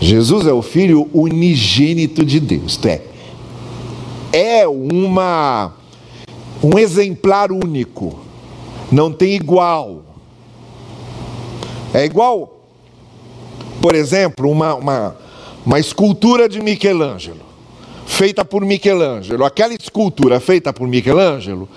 Jesus 0.00 0.46
é 0.46 0.52
o 0.52 0.62
filho 0.62 1.08
unigênito 1.12 2.24
de 2.24 2.40
Deus, 2.40 2.72
isto 2.72 2.88
é, 2.88 3.02
é 4.32 4.66
uma 4.66 5.74
um 6.62 6.78
exemplar 6.78 7.50
único, 7.50 8.20
não 8.90 9.12
tem 9.12 9.34
igual. 9.34 10.02
É 11.92 12.04
igual, 12.04 12.60
por 13.80 13.94
exemplo, 13.94 14.48
uma, 14.50 14.74
uma, 14.74 15.16
uma 15.66 15.78
escultura 15.78 16.48
de 16.48 16.60
Michelangelo, 16.60 17.40
feita 18.22 18.44
por 18.44 18.64
Michelangelo. 18.64 19.44
Aquela 19.44 19.74
escultura 19.74 20.38
feita 20.38 20.72
por 20.72 20.86
Michelangelo 20.86 21.68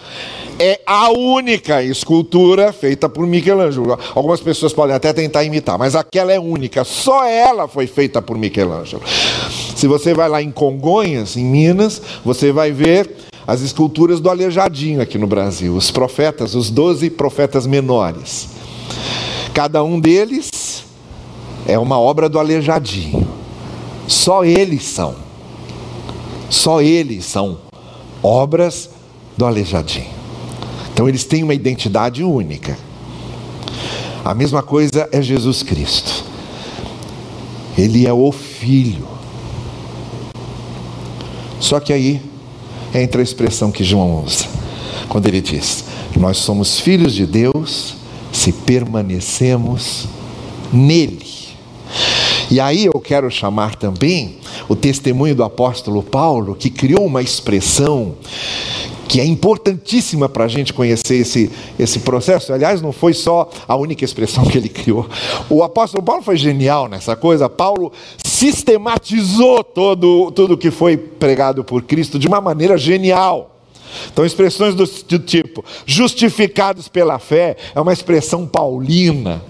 é 0.59 0.79
a 0.85 1.09
única 1.09 1.81
escultura 1.81 2.71
feita 2.71 3.09
por 3.09 3.25
Michelangelo. 3.25 3.97
Algumas 4.13 4.39
pessoas 4.41 4.71
podem 4.71 4.95
até 4.95 5.11
tentar 5.11 5.43
imitar, 5.43 5.79
mas 5.79 5.95
aquela 5.95 6.31
é 6.31 6.39
única, 6.39 6.83
só 6.83 7.25
ela 7.25 7.67
foi 7.67 7.87
feita 7.87 8.21
por 8.21 8.37
Michelangelo. 8.37 9.01
Se 9.75 9.87
você 9.87 10.13
vai 10.13 10.29
lá 10.29 10.39
em 10.39 10.51
Congonhas, 10.51 11.35
em 11.35 11.43
Minas, 11.43 11.99
você 12.23 12.51
vai 12.51 12.71
ver 12.71 13.09
as 13.47 13.61
esculturas 13.61 14.19
do 14.19 14.29
Aleijadinho 14.29 15.01
aqui 15.01 15.17
no 15.17 15.25
Brasil, 15.25 15.75
os 15.75 15.89
profetas, 15.89 16.53
os 16.53 16.69
doze 16.69 17.09
profetas 17.09 17.65
menores. 17.65 18.49
Cada 19.51 19.83
um 19.83 19.99
deles 19.99 20.51
é 21.67 21.79
uma 21.79 21.99
obra 21.99 22.29
do 22.29 22.37
Aleijadinho. 22.37 23.27
Só 24.07 24.45
eles 24.45 24.83
são. 24.83 25.24
Só 26.49 26.81
eles 26.81 27.25
são 27.25 27.57
obras 28.21 28.89
do 29.37 29.45
Aleijadinho. 29.45 30.13
Então 30.93 31.09
eles 31.09 31.23
têm 31.23 31.43
uma 31.43 31.53
identidade 31.53 32.23
única. 32.23 32.77
A 34.23 34.33
mesma 34.33 34.63
coisa 34.63 35.09
é 35.11 35.21
Jesus 35.21 35.61
Cristo. 35.61 36.23
Ele 37.77 38.07
é 38.07 38.13
o 38.13 38.31
Filho. 38.31 39.07
Só 41.59 41.79
que 41.79 41.91
aí 41.91 42.21
entra 42.93 43.21
a 43.21 43.23
expressão 43.23 43.71
que 43.71 43.83
João 43.83 44.23
usa, 44.23 44.45
quando 45.09 45.27
ele 45.27 45.41
diz: 45.41 45.83
Nós 46.15 46.37
somos 46.37 46.79
filhos 46.79 47.13
de 47.13 47.25
Deus 47.25 47.95
se 48.31 48.51
permanecemos 48.51 50.07
nele. 50.71 51.34
E 52.49 52.59
aí 52.59 52.85
eu 52.85 52.99
quero 52.99 53.29
chamar 53.31 53.75
também 53.75 54.37
o 54.69 54.75
testemunho 54.75 55.35
do 55.35 55.43
apóstolo 55.43 56.03
Paulo, 56.03 56.55
que 56.55 56.69
criou 56.69 57.05
uma 57.05 57.21
expressão 57.21 58.15
que 59.07 59.19
é 59.19 59.25
importantíssima 59.25 60.27
para 60.27 60.45
a 60.45 60.47
gente 60.47 60.73
conhecer 60.73 61.15
esse, 61.15 61.51
esse 61.79 61.99
processo. 61.99 62.51
Aliás, 62.51 62.81
não 62.81 62.91
foi 62.91 63.13
só 63.13 63.49
a 63.67 63.75
única 63.75 64.03
expressão 64.03 64.43
que 64.45 64.57
ele 64.57 64.69
criou. 64.69 65.07
O 65.49 65.63
apóstolo 65.63 66.03
Paulo 66.03 66.21
foi 66.21 66.37
genial 66.37 66.87
nessa 66.87 67.15
coisa. 67.15 67.47
Paulo 67.47 67.91
sistematizou 68.23 69.63
todo 69.63 70.31
tudo 70.31 70.57
que 70.57 70.71
foi 70.71 70.97
pregado 70.97 71.63
por 71.63 71.83
Cristo 71.83 72.17
de 72.17 72.27
uma 72.27 72.41
maneira 72.41 72.77
genial. 72.77 73.51
Então, 74.11 74.25
expressões 74.25 74.75
do, 74.75 74.85
do 74.85 75.19
tipo 75.19 75.63
justificados 75.85 76.87
pela 76.87 77.17
fé 77.19 77.55
é 77.73 77.79
uma 77.79 77.93
expressão 77.93 78.45
paulina 78.45 79.41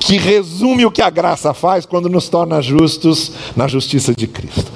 que 0.00 0.16
resume 0.16 0.86
o 0.86 0.90
que 0.90 1.02
a 1.02 1.10
graça 1.10 1.52
faz 1.52 1.84
quando 1.84 2.08
nos 2.08 2.28
torna 2.28 2.62
justos 2.62 3.32
na 3.56 3.68
justiça 3.68 4.14
de 4.14 4.26
Cristo. 4.26 4.70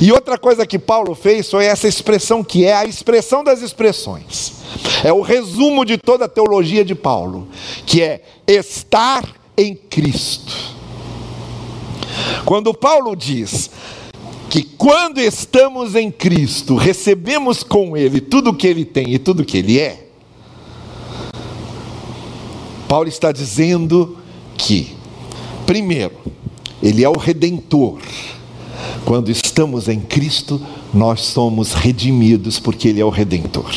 E 0.00 0.10
outra 0.10 0.36
coisa 0.36 0.66
que 0.66 0.78
Paulo 0.78 1.14
fez 1.14 1.50
foi 1.50 1.66
essa 1.66 1.86
expressão 1.86 2.42
que 2.42 2.64
é 2.64 2.74
a 2.74 2.84
expressão 2.84 3.44
das 3.44 3.62
expressões. 3.62 4.54
É 5.04 5.12
o 5.12 5.20
resumo 5.20 5.84
de 5.84 5.96
toda 5.96 6.24
a 6.24 6.28
teologia 6.28 6.84
de 6.84 6.94
Paulo, 6.94 7.48
que 7.86 8.02
é 8.02 8.22
estar 8.46 9.24
em 9.56 9.74
Cristo. 9.74 10.74
Quando 12.44 12.74
Paulo 12.74 13.14
diz 13.14 13.70
que 14.50 14.62
quando 14.62 15.18
estamos 15.18 15.94
em 15.94 16.10
Cristo, 16.10 16.76
recebemos 16.76 17.62
com 17.62 17.96
Ele 17.96 18.20
tudo 18.20 18.50
o 18.50 18.54
que 18.54 18.66
Ele 18.66 18.84
tem 18.84 19.12
e 19.12 19.18
tudo 19.18 19.42
o 19.42 19.44
que 19.44 19.58
Ele 19.58 19.80
é, 19.80 20.03
Paulo 22.94 23.08
está 23.08 23.32
dizendo 23.32 24.16
que, 24.56 24.94
primeiro, 25.66 26.14
Ele 26.80 27.02
é 27.02 27.08
o 27.08 27.18
redentor. 27.18 27.98
Quando 29.04 29.32
estamos 29.32 29.88
em 29.88 29.98
Cristo, 29.98 30.64
nós 30.92 31.22
somos 31.22 31.72
redimidos 31.72 32.60
porque 32.60 32.86
Ele 32.86 33.00
é 33.00 33.04
o 33.04 33.10
redentor. 33.10 33.68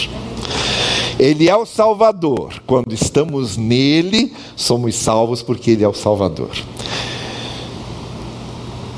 Ele 1.18 1.50
é 1.50 1.56
o 1.56 1.66
Salvador. 1.66 2.62
Quando 2.68 2.94
estamos 2.94 3.58
nele, 3.58 4.32
somos 4.56 4.94
salvos 4.94 5.42
porque 5.42 5.72
Ele 5.72 5.84
é 5.84 5.88
o 5.88 5.96
Salvador. 5.96 6.56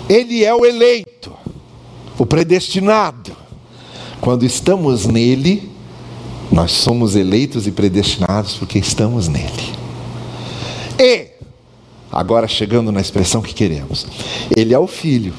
Ele 0.10 0.44
é 0.44 0.54
o 0.54 0.66
eleito, 0.66 1.32
o 2.18 2.26
predestinado. 2.26 3.32
Quando 4.20 4.46
estamos 4.46 5.06
nele, 5.06 5.72
nós 6.52 6.72
somos 6.72 7.16
eleitos 7.16 7.66
e 7.68 7.72
predestinados 7.72 8.56
porque 8.56 8.80
estamos 8.80 9.30
nele. 9.30 9.79
E, 11.00 11.28
agora 12.12 12.48
chegando 12.48 12.92
na 12.92 13.00
expressão 13.00 13.42
que 13.42 13.54
queremos, 13.54 14.06
ele 14.56 14.74
é 14.74 14.80
o 14.80 14.88
Filho. 14.88 15.34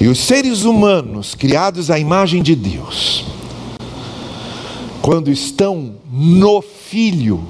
E 0.00 0.06
os 0.06 0.18
seres 0.20 0.62
humanos, 0.62 1.34
criados 1.34 1.90
à 1.90 1.98
imagem 1.98 2.42
de 2.42 2.54
Deus, 2.54 3.24
quando 5.00 5.30
estão 5.30 5.96
no 6.10 6.62
Filho, 6.62 7.42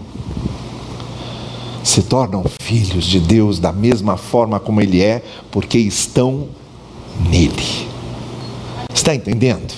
se 1.85 2.03
tornam 2.03 2.45
filhos 2.62 3.05
de 3.05 3.21
Deus 3.21 3.59
da 3.59 3.73
mesma 3.73 4.17
forma 4.17 4.59
como 4.59 4.81
Ele 4.81 5.03
é, 5.03 5.23
porque 5.51 5.77
estão 5.79 6.49
nele. 7.29 7.87
Está 8.95 9.15
entendendo? 9.15 9.75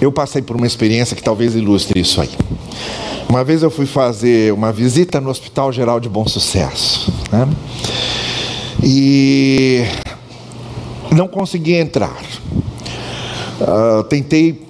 Eu 0.00 0.10
passei 0.10 0.40
por 0.40 0.56
uma 0.56 0.66
experiência 0.66 1.14
que 1.14 1.22
talvez 1.22 1.54
ilustre 1.54 2.00
isso 2.00 2.20
aí. 2.20 2.30
Uma 3.28 3.44
vez 3.44 3.62
eu 3.62 3.70
fui 3.70 3.86
fazer 3.86 4.52
uma 4.52 4.72
visita 4.72 5.20
no 5.20 5.28
Hospital 5.30 5.70
Geral 5.72 6.00
de 6.00 6.08
Bom 6.08 6.26
Sucesso. 6.26 7.12
Né? 7.30 7.46
E 8.82 9.84
não 11.14 11.28
consegui 11.28 11.74
entrar. 11.74 12.16
Uh, 13.60 14.02
tentei 14.04 14.66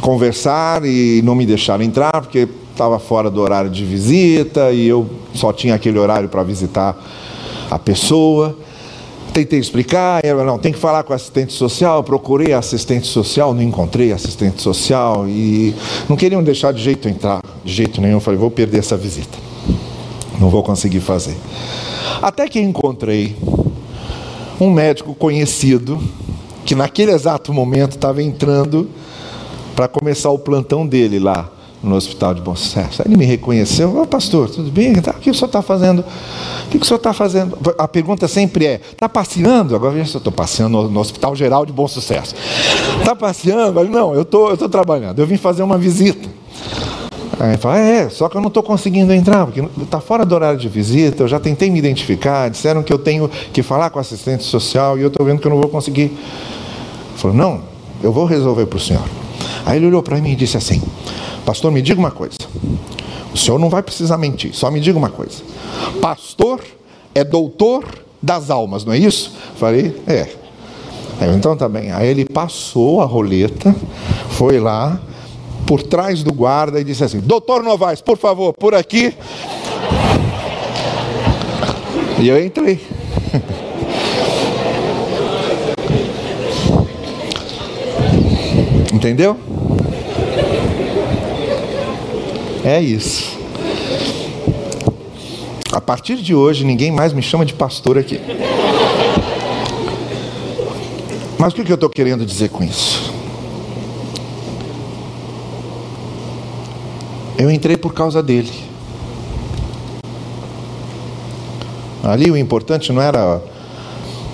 conversar 0.00 0.84
e 0.84 1.20
não 1.24 1.34
me 1.34 1.44
deixaram 1.44 1.82
entrar 1.82 2.20
porque 2.20 2.48
estava 2.70 3.00
fora 3.00 3.28
do 3.28 3.40
horário 3.40 3.68
de 3.68 3.84
visita 3.84 4.70
e 4.70 4.86
eu 4.86 5.10
só 5.34 5.52
tinha 5.52 5.74
aquele 5.74 5.98
horário 5.98 6.28
para 6.28 6.44
visitar 6.44 6.96
a 7.68 7.78
pessoa. 7.78 8.56
Tentei 9.38 9.60
explicar, 9.60 10.24
ela 10.24 10.42
não, 10.42 10.58
tem 10.58 10.72
que 10.72 10.78
falar 10.80 11.04
com 11.04 11.12
a 11.12 11.16
assistente 11.16 11.52
social, 11.52 12.02
procurei 12.02 12.52
a 12.52 12.58
assistente 12.58 13.06
social, 13.06 13.54
não 13.54 13.62
encontrei 13.62 14.10
assistente 14.10 14.60
social 14.60 15.28
e 15.28 15.72
não 16.08 16.16
queriam 16.16 16.42
deixar 16.42 16.72
de 16.72 16.82
jeito 16.82 17.08
entrar, 17.08 17.40
de 17.64 17.72
jeito 17.72 18.00
nenhum. 18.00 18.18
Falei, 18.18 18.36
vou 18.36 18.50
perder 18.50 18.78
essa 18.78 18.96
visita. 18.96 19.38
Não 20.40 20.50
vou 20.50 20.60
conseguir 20.64 20.98
fazer. 20.98 21.36
Até 22.20 22.48
que 22.48 22.58
encontrei 22.58 23.36
um 24.60 24.70
médico 24.70 25.14
conhecido 25.14 26.02
que 26.64 26.74
naquele 26.74 27.12
exato 27.12 27.54
momento 27.54 27.92
estava 27.92 28.20
entrando 28.20 28.90
para 29.76 29.86
começar 29.86 30.30
o 30.30 30.38
plantão 30.40 30.84
dele 30.84 31.20
lá 31.20 31.48
no 31.82 31.94
Hospital 31.94 32.34
de 32.34 32.40
Bom 32.40 32.56
Sucesso. 32.56 33.02
Ele 33.04 33.16
me 33.16 33.24
reconheceu, 33.24 33.94
ô 33.94 34.02
oh, 34.02 34.06
pastor, 34.06 34.50
tudo 34.50 34.70
bem? 34.70 34.92
O 34.92 35.20
que 35.20 35.30
o 35.30 35.34
senhor 35.34 35.46
está 35.46 35.62
fazendo? 35.62 36.04
O 36.66 36.70
que 36.70 36.76
o 36.78 36.84
senhor 36.84 36.98
está 36.98 37.12
fazendo? 37.12 37.58
A 37.78 37.86
pergunta 37.86 38.26
sempre 38.26 38.66
é: 38.66 38.80
está 38.92 39.08
passeando? 39.08 39.74
Agora 39.74 39.92
veja 39.92 40.10
se 40.10 40.16
eu 40.16 40.18
estou 40.18 40.32
passeando 40.32 40.88
no, 40.88 41.00
Hospital 41.00 41.34
Geral 41.36 41.64
de 41.64 41.72
Bom 41.72 41.86
Sucesso. 41.86 42.34
Está 42.98 43.14
passeando? 43.14 43.82
Não, 43.88 44.14
eu 44.14 44.24
tô, 44.24 44.52
estou 44.52 44.68
trabalhando, 44.68 45.18
eu 45.18 45.26
vim 45.26 45.36
fazer 45.36 45.62
uma 45.62 45.78
visita. 45.78 46.28
Aí 47.40 47.50
ele 47.50 47.56
fala, 47.56 47.78
é, 47.78 48.08
só 48.08 48.28
que 48.28 48.36
eu 48.36 48.40
não 48.40 48.48
estou 48.48 48.64
conseguindo 48.64 49.12
entrar, 49.12 49.46
porque 49.46 49.62
está 49.80 50.00
fora 50.00 50.26
do 50.26 50.34
horário 50.34 50.58
de 50.58 50.68
visita, 50.68 51.22
eu 51.22 51.28
já 51.28 51.38
tentei 51.38 51.70
me 51.70 51.78
identificar, 51.78 52.50
disseram 52.50 52.82
que 52.82 52.92
eu 52.92 52.98
tenho 52.98 53.30
que 53.52 53.62
falar 53.62 53.90
com 53.90 54.00
assistente 54.00 54.42
social 54.42 54.98
e 54.98 55.02
eu 55.02 55.08
estou 55.08 55.24
vendo 55.24 55.40
que 55.40 55.46
eu 55.46 55.50
não 55.50 55.60
vou 55.60 55.70
conseguir. 55.70 56.02
Ele 56.02 56.16
falou, 57.16 57.36
não, 57.36 57.60
eu 58.02 58.12
vou 58.12 58.24
resolver 58.24 58.66
para 58.66 58.76
o 58.76 58.80
senhor. 58.80 59.04
Aí 59.64 59.76
ele 59.76 59.86
olhou 59.86 60.02
para 60.02 60.16
mim 60.16 60.32
e 60.32 60.36
disse 60.36 60.56
assim, 60.56 60.82
pastor, 61.48 61.72
me 61.72 61.80
diga 61.80 61.98
uma 61.98 62.10
coisa, 62.10 62.36
o 63.32 63.38
senhor 63.38 63.58
não 63.58 63.70
vai 63.70 63.82
precisar 63.82 64.18
mentir, 64.18 64.54
só 64.54 64.70
me 64.70 64.80
diga 64.80 64.98
uma 64.98 65.08
coisa. 65.08 65.42
Pastor 65.98 66.60
é 67.14 67.24
doutor 67.24 67.86
das 68.20 68.50
almas, 68.50 68.84
não 68.84 68.92
é 68.92 68.98
isso? 68.98 69.34
Falei, 69.56 69.98
é. 70.06 70.28
então 71.34 71.56
tá 71.56 71.66
bem. 71.66 71.90
Aí 71.90 72.06
ele 72.06 72.26
passou 72.26 73.00
a 73.00 73.06
roleta, 73.06 73.74
foi 74.28 74.60
lá, 74.60 75.00
por 75.66 75.82
trás 75.82 76.22
do 76.22 76.34
guarda 76.34 76.78
e 76.78 76.84
disse 76.84 77.02
assim: 77.02 77.20
Doutor 77.20 77.62
Novaes, 77.62 78.02
por 78.02 78.18
favor, 78.18 78.52
por 78.52 78.74
aqui. 78.74 79.14
E 82.20 82.28
eu 82.28 82.44
entrei. 82.44 82.78
Entendeu? 88.92 89.38
É 92.68 92.82
isso. 92.82 93.38
A 95.72 95.80
partir 95.80 96.16
de 96.16 96.34
hoje, 96.34 96.66
ninguém 96.66 96.92
mais 96.92 97.14
me 97.14 97.22
chama 97.22 97.46
de 97.46 97.54
pastor 97.54 97.96
aqui. 97.96 98.20
Mas 101.38 101.54
o 101.54 101.56
que 101.56 101.72
eu 101.72 101.76
estou 101.76 101.88
querendo 101.88 102.26
dizer 102.26 102.50
com 102.50 102.62
isso? 102.62 103.10
Eu 107.38 107.50
entrei 107.50 107.78
por 107.78 107.94
causa 107.94 108.22
dele. 108.22 108.52
Ali 112.04 112.30
o 112.30 112.36
importante 112.36 112.92
não 112.92 113.00
era 113.00 113.40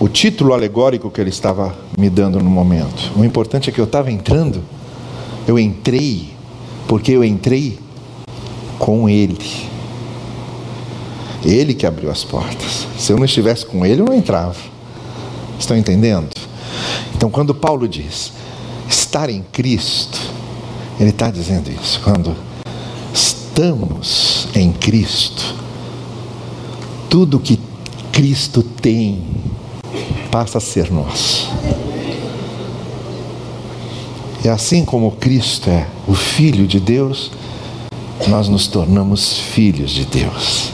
o 0.00 0.08
título 0.08 0.54
alegórico 0.54 1.08
que 1.08 1.20
ele 1.20 1.30
estava 1.30 1.72
me 1.96 2.10
dando 2.10 2.40
no 2.40 2.50
momento. 2.50 3.12
O 3.16 3.24
importante 3.24 3.70
é 3.70 3.72
que 3.72 3.80
eu 3.80 3.84
estava 3.84 4.10
entrando, 4.10 4.60
eu 5.46 5.56
entrei, 5.56 6.30
porque 6.88 7.12
eu 7.12 7.22
entrei 7.22 7.83
com 8.84 9.08
ele. 9.08 9.38
Ele 11.42 11.72
que 11.72 11.86
abriu 11.86 12.10
as 12.10 12.22
portas. 12.22 12.86
Se 12.98 13.10
eu 13.10 13.16
não 13.16 13.24
estivesse 13.24 13.64
com 13.64 13.84
ele, 13.86 14.02
eu 14.02 14.04
não 14.04 14.12
entrava. 14.12 14.56
Estão 15.58 15.74
entendendo? 15.74 16.28
Então, 17.16 17.30
quando 17.30 17.54
Paulo 17.54 17.88
diz 17.88 18.30
estar 18.86 19.30
em 19.30 19.42
Cristo, 19.50 20.20
ele 21.00 21.08
está 21.08 21.30
dizendo 21.30 21.70
isso. 21.70 21.98
Quando 22.04 22.36
estamos 23.14 24.48
em 24.54 24.70
Cristo, 24.70 25.54
tudo 27.08 27.40
que 27.40 27.58
Cristo 28.12 28.62
tem 28.62 29.24
passa 30.30 30.58
a 30.58 30.60
ser 30.60 30.92
nosso. 30.92 31.50
E 34.44 34.48
assim 34.50 34.84
como 34.84 35.12
Cristo 35.12 35.70
é 35.70 35.86
o 36.06 36.12
Filho 36.14 36.66
de 36.66 36.78
Deus, 36.78 37.30
nós 38.28 38.48
nos 38.48 38.66
tornamos 38.66 39.38
filhos 39.38 39.90
de 39.90 40.04
Deus. 40.04 40.72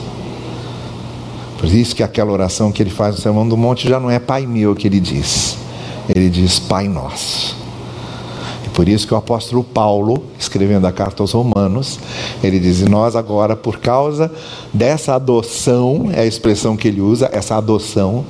Por 1.58 1.68
isso 1.68 1.94
que 1.94 2.02
aquela 2.02 2.32
oração 2.32 2.72
que 2.72 2.82
ele 2.82 2.90
faz 2.90 3.16
no 3.16 3.20
Sermão 3.20 3.46
do 3.46 3.56
Monte 3.56 3.88
já 3.88 4.00
não 4.00 4.10
é 4.10 4.18
Pai 4.18 4.46
meu 4.46 4.74
que 4.74 4.86
ele 4.86 4.98
diz, 4.98 5.58
ele 6.08 6.30
diz 6.30 6.58
Pai 6.58 6.88
nosso 6.88 7.54
Por 8.72 8.88
isso 8.88 9.06
que 9.06 9.12
o 9.12 9.16
apóstolo 9.16 9.62
Paulo, 9.62 10.24
escrevendo 10.38 10.86
a 10.86 10.92
carta 10.92 11.22
aos 11.22 11.32
Romanos, 11.32 12.00
ele 12.42 12.58
diz: 12.58 12.80
Nós 12.82 13.14
agora, 13.14 13.54
por 13.54 13.78
causa 13.78 14.32
dessa 14.72 15.14
adoção, 15.14 16.08
é 16.14 16.20
a 16.20 16.26
expressão 16.26 16.78
que 16.78 16.88
ele 16.88 17.02
usa, 17.02 17.28
essa 17.30 17.56
adoção. 17.56 18.24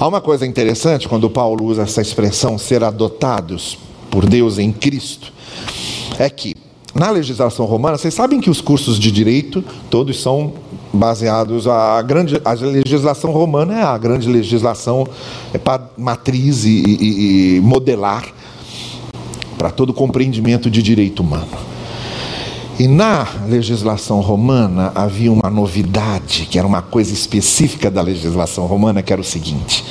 Há 0.00 0.08
uma 0.08 0.22
coisa 0.22 0.46
interessante 0.46 1.06
quando 1.06 1.28
Paulo 1.28 1.66
usa 1.66 1.82
essa 1.82 2.00
expressão, 2.00 2.56
ser 2.56 2.82
adotados 2.82 3.76
por 4.10 4.24
Deus 4.24 4.58
em 4.58 4.72
Cristo, 4.72 5.30
é 6.18 6.30
que 6.30 6.54
na 6.94 7.10
legislação 7.10 7.66
romana, 7.66 7.98
vocês 7.98 8.14
sabem 8.14 8.40
que 8.40 8.48
os 8.48 8.60
cursos 8.60 8.98
de 8.98 9.10
direito 9.10 9.64
todos 9.90 10.22
são 10.22 10.52
baseados 10.92 11.66
a 11.66 12.00
grande 12.02 12.40
a 12.44 12.52
legislação 12.52 13.32
romana 13.32 13.80
é 13.80 13.82
a 13.82 13.98
grande 13.98 14.28
legislação 14.28 15.04
é 15.52 15.58
para 15.58 15.90
matriz 15.98 16.64
e, 16.64 16.70
e, 16.70 17.56
e 17.56 17.60
modelar 17.60 18.24
para 19.58 19.70
todo 19.70 19.92
compreendimento 19.92 20.70
de 20.70 20.82
direito 20.82 21.20
humano. 21.20 21.48
E 22.78 22.88
na 22.88 23.26
legislação 23.48 24.20
romana 24.20 24.90
havia 24.96 25.30
uma 25.30 25.48
novidade, 25.48 26.48
que 26.50 26.58
era 26.58 26.66
uma 26.66 26.82
coisa 26.82 27.12
específica 27.12 27.88
da 27.88 28.02
legislação 28.02 28.66
romana, 28.66 29.00
que 29.00 29.12
era 29.12 29.22
o 29.22 29.24
seguinte: 29.24 29.84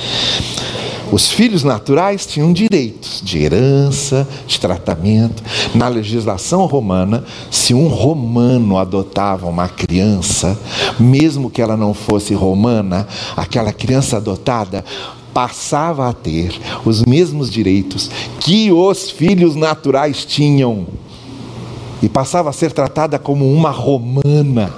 os 1.13 1.30
filhos 1.30 1.63
naturais 1.63 2.26
tinham 2.26 2.52
direitos 2.52 3.21
de 3.23 3.38
herança, 3.38 4.28
de 4.47 4.60
tratamento. 4.60 5.43
Na 5.76 5.88
legislação 5.88 6.65
romana, 6.65 7.23
se 7.52 7.71
um 7.71 7.88
romano 7.88 8.80
adotava 8.80 9.45
uma 9.45 9.67
criança, 9.67 10.60
mesmo 10.99 11.52
que 11.52 11.62
ela 11.62 11.78
não 11.78 11.93
fosse 11.93 12.34
romana, 12.34 13.08
aquela 13.38 13.71
criança 13.71 14.17
adotada 14.17 14.84
passava 15.32 16.10
a 16.10 16.13
ter 16.13 16.60
os 16.84 17.04
mesmos 17.04 17.52
direitos 17.52 18.10
que 18.39 18.71
os 18.71 19.12
filhos 19.12 19.56
naturais 19.56 20.26
tinham 20.26 20.88
e 22.02 22.10
passava 22.10 22.49
a 22.49 22.54
ser 22.54 22.71
tratada 22.71 23.19
como 23.19 23.47
uma 23.54 23.69
romana, 23.69 24.73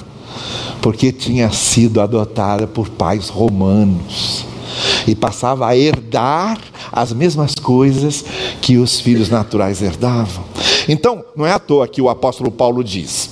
porque 0.82 1.14
tinha 1.14 1.50
sido 1.50 2.02
adotada 2.02 2.68
por 2.68 2.90
pais 2.90 3.30
romanos 3.30 4.45
e 5.08 5.16
passava 5.16 5.68
a 5.68 5.78
herdar 5.78 6.60
as 6.92 7.14
mesmas 7.14 7.56
coisas 7.56 8.24
que 8.62 8.78
os 8.78 9.00
filhos 9.00 9.30
naturais 9.30 9.82
herdavam. 9.82 10.44
Então, 10.88 11.24
não 11.36 11.46
é 11.46 11.52
à 11.52 11.60
toa 11.60 11.88
que 11.88 12.02
o 12.02 12.10
apóstolo 12.10 12.52
Paulo 12.52 12.84
diz: 12.84 13.30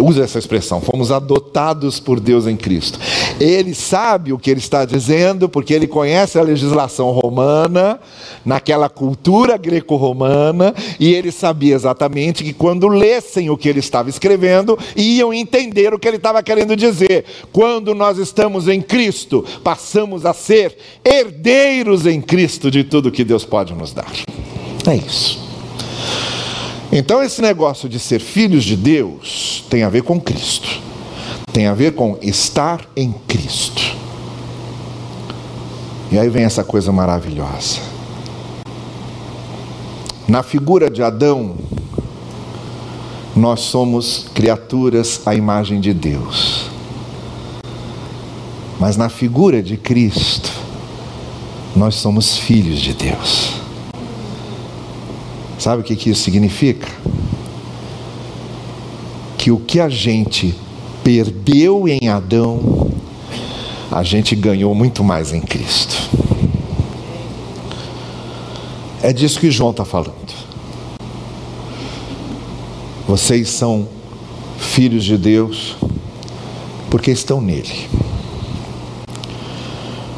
usa 0.00 0.24
essa 0.24 0.38
expressão, 0.38 0.80
fomos 0.80 1.10
adotados 1.10 2.00
por 2.00 2.18
Deus 2.20 2.46
em 2.46 2.56
Cristo. 2.56 2.98
Ele 3.44 3.74
sabe 3.74 4.32
o 4.32 4.38
que 4.38 4.50
ele 4.50 4.60
está 4.60 4.86
dizendo, 4.86 5.50
porque 5.50 5.74
ele 5.74 5.86
conhece 5.86 6.38
a 6.38 6.42
legislação 6.42 7.10
romana, 7.10 8.00
naquela 8.42 8.88
cultura 8.88 9.58
greco-romana, 9.58 10.74
e 10.98 11.12
ele 11.12 11.30
sabia 11.30 11.74
exatamente 11.74 12.42
que 12.42 12.54
quando 12.54 12.88
lessem 12.88 13.50
o 13.50 13.56
que 13.56 13.68
ele 13.68 13.80
estava 13.80 14.08
escrevendo, 14.08 14.78
iam 14.96 15.30
entender 15.30 15.92
o 15.92 15.98
que 15.98 16.08
ele 16.08 16.16
estava 16.16 16.42
querendo 16.42 16.74
dizer. 16.74 17.26
Quando 17.52 17.94
nós 17.94 18.16
estamos 18.16 18.66
em 18.66 18.80
Cristo, 18.80 19.44
passamos 19.62 20.24
a 20.24 20.32
ser 20.32 20.78
herdeiros 21.04 22.06
em 22.06 22.22
Cristo 22.22 22.70
de 22.70 22.82
tudo 22.82 23.12
que 23.12 23.24
Deus 23.24 23.44
pode 23.44 23.74
nos 23.74 23.92
dar. 23.92 24.10
É 24.86 24.96
isso. 24.96 25.38
Então, 26.90 27.22
esse 27.22 27.42
negócio 27.42 27.90
de 27.90 27.98
ser 27.98 28.20
filhos 28.20 28.64
de 28.64 28.74
Deus 28.74 29.64
tem 29.68 29.82
a 29.82 29.90
ver 29.90 30.02
com 30.02 30.18
Cristo, 30.18 30.80
tem 31.54 31.68
a 31.68 31.72
ver 31.72 31.94
com 31.94 32.18
estar 32.20 32.84
em 32.96 33.12
Cristo. 33.28 33.80
E 36.10 36.18
aí 36.18 36.28
vem 36.28 36.42
essa 36.42 36.64
coisa 36.64 36.90
maravilhosa. 36.90 37.78
Na 40.26 40.42
figura 40.42 40.90
de 40.90 41.00
Adão, 41.00 41.54
nós 43.36 43.60
somos 43.60 44.26
criaturas 44.34 45.20
à 45.24 45.32
imagem 45.32 45.80
de 45.80 45.94
Deus. 45.94 46.68
Mas 48.80 48.96
na 48.96 49.08
figura 49.08 49.62
de 49.62 49.76
Cristo, 49.76 50.50
nós 51.76 51.94
somos 51.94 52.36
filhos 52.36 52.80
de 52.80 52.94
Deus. 52.94 53.52
Sabe 55.56 55.82
o 55.82 55.84
que, 55.84 56.10
isso 56.10 56.24
significa? 56.24 56.88
Que 59.38 59.52
o 59.52 59.58
que 59.60 59.78
a 59.78 59.88
gente 59.88 60.63
perdeu 61.04 61.86
em 61.86 62.08
Adão, 62.08 62.90
a 63.92 64.02
gente 64.02 64.34
ganhou 64.34 64.74
muito 64.74 65.04
mais 65.04 65.34
em 65.34 65.40
Cristo. 65.40 65.94
É 69.02 69.12
disso 69.12 69.38
que 69.38 69.50
João 69.50 69.70
está 69.70 69.84
falando. 69.84 70.14
Vocês 73.06 73.50
são 73.50 73.86
filhos 74.58 75.04
de 75.04 75.18
Deus 75.18 75.76
porque 76.90 77.10
estão 77.10 77.38
nele. 77.38 77.86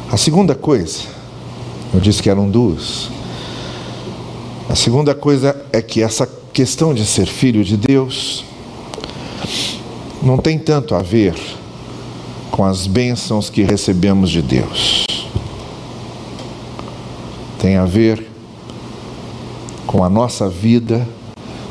A 0.09 0.15
segunda 0.15 0.55
coisa, 0.55 1.01
eu 1.93 1.99
disse 1.99 2.23
que 2.23 2.29
eram 2.29 2.49
duas. 2.49 3.09
A 4.69 4.75
segunda 4.75 5.13
coisa 5.13 5.65
é 5.73 5.81
que 5.81 6.01
essa 6.01 6.27
questão 6.53 6.93
de 6.93 7.05
ser 7.05 7.25
filho 7.25 7.63
de 7.63 7.75
Deus 7.75 8.46
não 10.27 10.37
tem 10.37 10.59
tanto 10.59 10.93
a 10.93 11.01
ver 11.01 11.33
com 12.51 12.65
as 12.65 12.85
bênçãos 12.85 13.49
que 13.49 13.63
recebemos 13.63 14.29
de 14.29 14.41
Deus. 14.41 15.05
Tem 17.57 17.77
a 17.77 17.85
ver 17.85 18.29
com 19.87 20.03
a 20.03 20.09
nossa 20.09 20.49
vida 20.49 21.07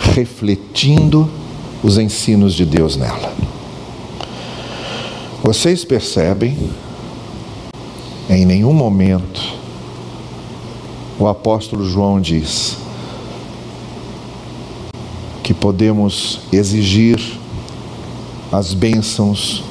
refletindo 0.00 1.28
os 1.82 1.98
ensinos 1.98 2.54
de 2.54 2.64
Deus 2.64 2.96
nela. 2.96 3.30
Vocês 5.42 5.84
percebem, 5.84 6.56
em 8.30 8.46
nenhum 8.46 8.72
momento, 8.72 9.42
o 11.18 11.26
apóstolo 11.26 11.84
João 11.84 12.18
diz: 12.18 12.78
que 15.42 15.52
podemos 15.52 16.40
exigir 16.50 17.20
as 18.52 18.72
bênçãos 18.72 19.62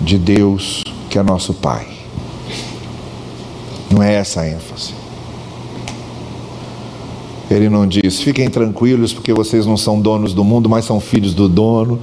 de 0.00 0.18
Deus, 0.18 0.82
que 1.08 1.18
é 1.18 1.22
nosso 1.22 1.54
Pai. 1.54 1.86
Não 3.90 4.02
é 4.02 4.14
essa 4.14 4.42
a 4.42 4.48
ênfase. 4.48 4.94
Ele 7.50 7.68
não 7.68 7.86
diz, 7.86 8.20
fiquem 8.20 8.48
tranquilos 8.48 9.12
porque 9.12 9.32
vocês 9.32 9.66
não 9.66 9.76
são 9.76 10.00
donos 10.00 10.32
do 10.32 10.44
mundo, 10.44 10.68
mas 10.68 10.84
são 10.84 11.00
filhos 11.00 11.34
do 11.34 11.48
dono. 11.48 11.98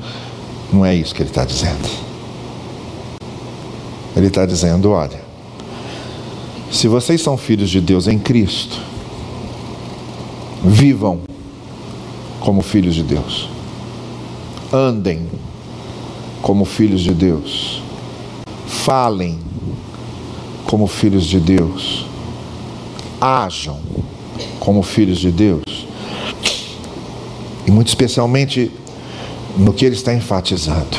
Não 0.72 0.86
é 0.86 0.94
isso 0.94 1.16
que 1.16 1.22
ele 1.22 1.30
está 1.30 1.46
dizendo. 1.46 1.88
Ele 4.16 4.28
está 4.28 4.46
dizendo: 4.46 4.92
olha, 4.92 5.22
se 6.70 6.90
vocês 6.90 7.22
são 7.22 7.38
filhos 7.38 7.70
de 7.70 7.80
Deus 7.80 8.08
em 8.08 8.20
Cristo, 8.20 8.78
vivam 10.64 11.22
como 12.42 12.62
filhos 12.62 12.96
de 12.96 13.04
Deus. 13.04 13.50
Andem 14.74 15.28
como 16.42 16.66
filhos 16.66 17.02
de 17.02 17.14
Deus. 17.14 17.82
Falem 18.66 19.40
como 20.66 20.88
filhos 20.88 21.26
de 21.26 21.40
Deus. 21.40 22.06
Ajam 23.20 23.80
como 24.60 24.84
filhos 24.84 25.20
de 25.20 25.32
Deus. 25.32 25.88
E 27.66 27.72
muito 27.72 27.88
especialmente 27.88 28.72
no 29.58 29.74
que 29.74 29.86
ele 29.86 29.96
está 29.96 30.14
enfatizando. 30.14 30.98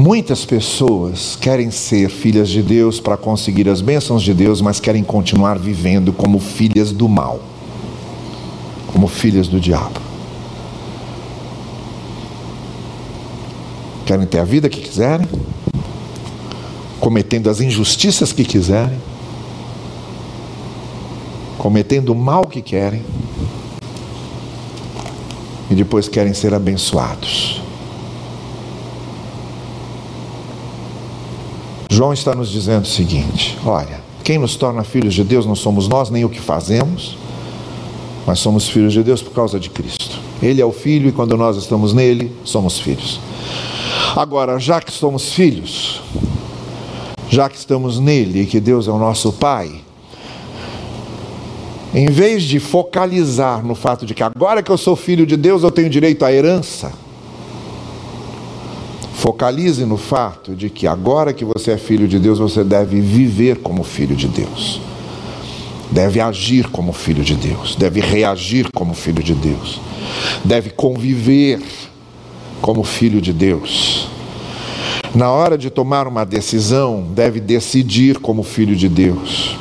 Muitas 0.00 0.44
pessoas 0.44 1.36
querem 1.40 1.70
ser 1.70 2.08
filhas 2.08 2.48
de 2.48 2.62
Deus 2.62 3.00
para 3.00 3.16
conseguir 3.16 3.68
as 3.68 3.80
bênçãos 3.80 4.22
de 4.22 4.32
Deus, 4.32 4.60
mas 4.60 4.78
querem 4.78 5.02
continuar 5.02 5.58
vivendo 5.58 6.12
como 6.12 6.38
filhas 6.38 6.92
do 6.92 7.08
mal 7.08 7.40
como 8.98 9.06
filhas 9.06 9.46
do 9.46 9.60
diabo. 9.60 10.00
Querem 14.08 14.24
ter 14.24 14.38
a 14.38 14.44
vida 14.44 14.70
que 14.70 14.80
quiserem, 14.80 15.28
cometendo 16.98 17.50
as 17.50 17.60
injustiças 17.60 18.32
que 18.32 18.42
quiserem, 18.42 18.98
cometendo 21.58 22.08
o 22.08 22.14
mal 22.14 22.46
que 22.46 22.62
querem, 22.62 23.04
e 25.70 25.74
depois 25.74 26.08
querem 26.08 26.32
ser 26.32 26.54
abençoados. 26.54 27.60
João 31.90 32.14
está 32.14 32.34
nos 32.34 32.48
dizendo 32.48 32.84
o 32.84 32.88
seguinte: 32.88 33.58
olha, 33.62 34.00
quem 34.24 34.38
nos 34.38 34.56
torna 34.56 34.84
filhos 34.84 35.12
de 35.12 35.22
Deus 35.22 35.44
não 35.44 35.54
somos 35.54 35.86
nós, 35.86 36.08
nem 36.08 36.24
o 36.24 36.30
que 36.30 36.40
fazemos, 36.40 37.18
mas 38.26 38.38
somos 38.38 38.70
filhos 38.70 38.94
de 38.94 39.02
Deus 39.02 39.20
por 39.20 39.32
causa 39.32 39.60
de 39.60 39.68
Cristo. 39.68 40.18
Ele 40.42 40.62
é 40.62 40.64
o 40.64 40.72
Filho 40.72 41.10
e 41.10 41.12
quando 41.12 41.36
nós 41.36 41.58
estamos 41.58 41.92
nele, 41.92 42.34
somos 42.42 42.78
filhos. 42.78 43.20
Agora, 44.16 44.58
já 44.58 44.80
que 44.80 44.92
somos 44.92 45.32
filhos, 45.32 46.02
já 47.28 47.48
que 47.48 47.56
estamos 47.56 47.98
nele 47.98 48.42
e 48.42 48.46
que 48.46 48.60
Deus 48.60 48.88
é 48.88 48.90
o 48.90 48.98
nosso 48.98 49.32
Pai, 49.32 49.82
em 51.94 52.06
vez 52.06 52.42
de 52.42 52.58
focalizar 52.58 53.64
no 53.64 53.74
fato 53.74 54.04
de 54.04 54.14
que 54.14 54.22
agora 54.22 54.62
que 54.62 54.70
eu 54.70 54.78
sou 54.78 54.94
filho 54.94 55.26
de 55.26 55.36
Deus 55.36 55.62
eu 55.62 55.70
tenho 55.70 55.88
direito 55.88 56.24
à 56.24 56.32
herança, 56.32 56.92
focalize 59.14 59.84
no 59.84 59.96
fato 59.96 60.54
de 60.54 60.70
que 60.70 60.86
agora 60.86 61.32
que 61.32 61.44
você 61.44 61.72
é 61.72 61.78
filho 61.78 62.06
de 62.06 62.18
Deus 62.18 62.38
você 62.38 62.62
deve 62.62 63.00
viver 63.00 63.58
como 63.58 63.82
filho 63.82 64.14
de 64.14 64.28
Deus, 64.28 64.80
deve 65.90 66.20
agir 66.20 66.68
como 66.68 66.92
filho 66.92 67.24
de 67.24 67.34
Deus, 67.34 67.74
deve 67.74 68.00
reagir 68.00 68.68
como 68.74 68.94
filho 68.94 69.22
de 69.22 69.34
Deus, 69.34 69.80
deve 70.44 70.70
conviver 70.70 71.60
como 72.60 72.82
filho 72.82 73.20
de 73.20 73.32
Deus. 73.32 74.08
Na 75.14 75.30
hora 75.30 75.56
de 75.56 75.70
tomar 75.70 76.06
uma 76.06 76.24
decisão, 76.24 77.06
deve 77.10 77.40
decidir 77.40 78.18
como 78.18 78.42
filho 78.42 78.76
de 78.76 78.88
Deus 78.88 79.58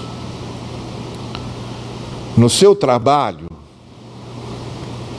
no 2.37 2.51
seu 2.51 2.75
trabalho, 2.75 3.49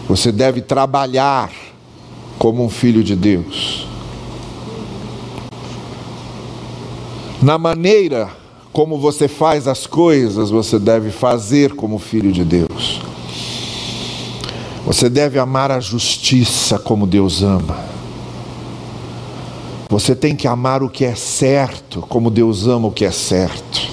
você 0.09 0.31
deve 0.31 0.61
trabalhar 0.61 1.51
como 2.39 2.65
um 2.65 2.69
filho 2.69 3.03
de 3.03 3.17
Deus. 3.17 3.89
Na 7.43 7.59
maneira 7.59 8.31
como 8.73 8.99
você 8.99 9.27
faz 9.27 9.67
as 9.67 9.85
coisas, 9.85 10.51
você 10.51 10.79
deve 10.79 11.11
fazer 11.11 11.75
como 11.75 11.99
filho 11.99 12.31
de 12.31 12.45
Deus. 12.45 13.01
Você 14.89 15.11
deve 15.11 15.39
amar 15.39 15.71
a 15.71 15.81
justiça 15.81 16.79
como 16.79 17.07
Deus 17.07 17.43
ama. 17.43 17.79
Você 19.91 20.17
tem 20.17 20.35
que 20.35 20.49
amar 20.49 20.83
o 20.83 20.89
que 20.89 21.05
é 21.05 21.15
certo, 21.15 22.01
como 22.09 22.31
Deus 22.31 22.67
ama 22.67 22.89
o 22.89 22.91
que 22.91 23.05
é 23.05 23.11
certo. 23.11 23.87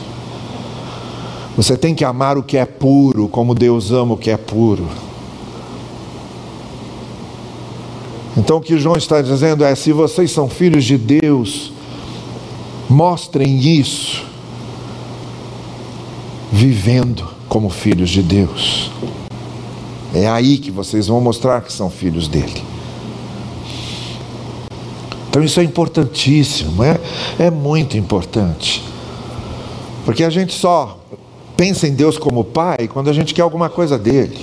Você 1.57 1.75
tem 1.75 1.93
que 1.93 2.05
amar 2.05 2.37
o 2.37 2.43
que 2.43 2.55
é 2.55 2.65
puro, 2.65 3.27
como 3.27 3.53
Deus 3.53 3.91
ama 3.91 4.13
o 4.13 4.17
que 4.17 4.31
é 4.31 4.37
puro. 4.37 4.87
Então 8.37 8.55
o 8.55 8.61
que 8.61 8.77
João 8.77 8.95
está 8.95 9.21
dizendo 9.21 9.65
é: 9.65 9.75
se 9.75 9.91
vocês 9.91 10.31
são 10.31 10.47
filhos 10.47 10.85
de 10.85 10.97
Deus, 10.97 11.73
mostrem 12.89 13.59
isso, 13.59 14.23
vivendo 16.53 17.27
como 17.49 17.69
filhos 17.69 18.09
de 18.09 18.23
Deus. 18.23 18.89
É 20.15 20.29
aí 20.29 20.57
que 20.57 20.71
vocês 20.71 21.07
vão 21.07 21.19
mostrar 21.19 21.59
que 21.59 21.73
são 21.73 21.89
filhos 21.89 22.29
dele. 22.29 22.63
Então 25.29 25.43
isso 25.43 25.59
é 25.59 25.63
importantíssimo, 25.63 26.81
é, 26.81 26.97
é 27.37 27.51
muito 27.51 27.97
importante. 27.97 28.81
Porque 30.05 30.23
a 30.23 30.29
gente 30.29 30.53
só 30.53 30.97
pensa 31.57 31.85
em 31.85 31.93
Deus 31.93 32.17
como 32.17 32.45
Pai 32.45 32.87
quando 32.87 33.09
a 33.09 33.13
gente 33.13 33.33
quer 33.33 33.41
alguma 33.41 33.67
coisa 33.69 33.97
dele. 33.97 34.39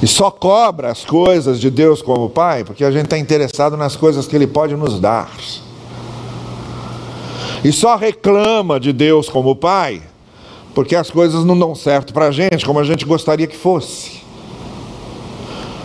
E 0.00 0.06
só 0.06 0.30
cobra 0.30 0.92
as 0.92 1.04
coisas 1.04 1.58
de 1.58 1.68
Deus 1.68 2.00
como 2.00 2.30
Pai 2.30 2.62
porque 2.62 2.84
a 2.84 2.90
gente 2.92 3.06
está 3.06 3.18
interessado 3.18 3.76
nas 3.76 3.96
coisas 3.96 4.28
que 4.28 4.36
Ele 4.36 4.46
pode 4.46 4.76
nos 4.76 5.00
dar. 5.00 5.28
E 7.64 7.72
só 7.72 7.96
reclama 7.96 8.78
de 8.78 8.92
Deus 8.92 9.28
como 9.28 9.56
Pai 9.56 10.02
porque 10.72 10.94
as 10.94 11.10
coisas 11.10 11.44
não 11.44 11.58
dão 11.58 11.74
certo 11.74 12.14
para 12.14 12.26
a 12.26 12.30
gente 12.30 12.64
como 12.64 12.78
a 12.78 12.84
gente 12.84 13.04
gostaria 13.04 13.48
que 13.48 13.56
fosse. 13.56 14.21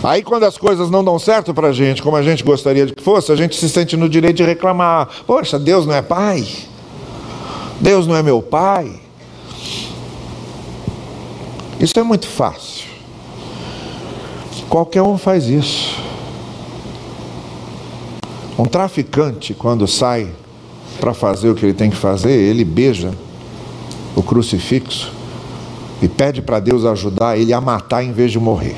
Aí, 0.04 0.22
quando 0.22 0.44
as 0.44 0.58
coisas 0.58 0.90
não 0.90 1.04
dão 1.04 1.18
certo 1.18 1.54
para 1.54 1.70
a 1.70 1.74
gente 1.74 2.02
como 2.04 2.16
a 2.16 2.22
gente 2.22 2.44
gostaria 2.44 2.86
que 2.86 3.02
fosse, 3.02 3.32
a 3.32 3.36
gente 3.36 3.56
se 3.56 3.68
sente 3.68 3.98
no 3.98 4.08
direito 4.08 4.38
de 4.38 4.44
reclamar: 4.44 5.10
Poxa, 5.26 5.58
Deus 5.58 5.86
não 5.86 5.94
é 5.94 6.02
Pai? 6.02 6.48
Deus 7.80 8.06
não 8.06 8.16
é 8.16 8.22
meu 8.22 8.42
Pai? 8.42 9.00
Isso 11.80 12.00
é 12.00 12.04
muito 12.04 12.28
fácil. 12.28 12.88
Qualquer 14.70 15.02
um 15.02 15.18
faz 15.18 15.46
isso. 15.46 15.96
Um 18.58 18.66
traficante, 18.66 19.54
quando 19.54 19.88
sai 19.88 20.30
para 21.00 21.14
fazer 21.14 21.50
o 21.50 21.56
que 21.56 21.66
ele 21.66 21.74
tem 21.74 21.90
que 21.90 21.96
fazer, 21.96 22.32
ele 22.32 22.66
beija 22.66 23.14
o 24.16 24.24
crucifixo 24.24 25.12
e 26.02 26.08
pede 26.08 26.42
para 26.42 26.60
Deus 26.60 26.84
ajudar 26.86 27.38
ele 27.38 27.54
a 27.54 27.62
matar 27.62 28.04
em 28.04 28.12
vez 28.12 28.32
de 28.32 28.40
morrer. 28.40 28.76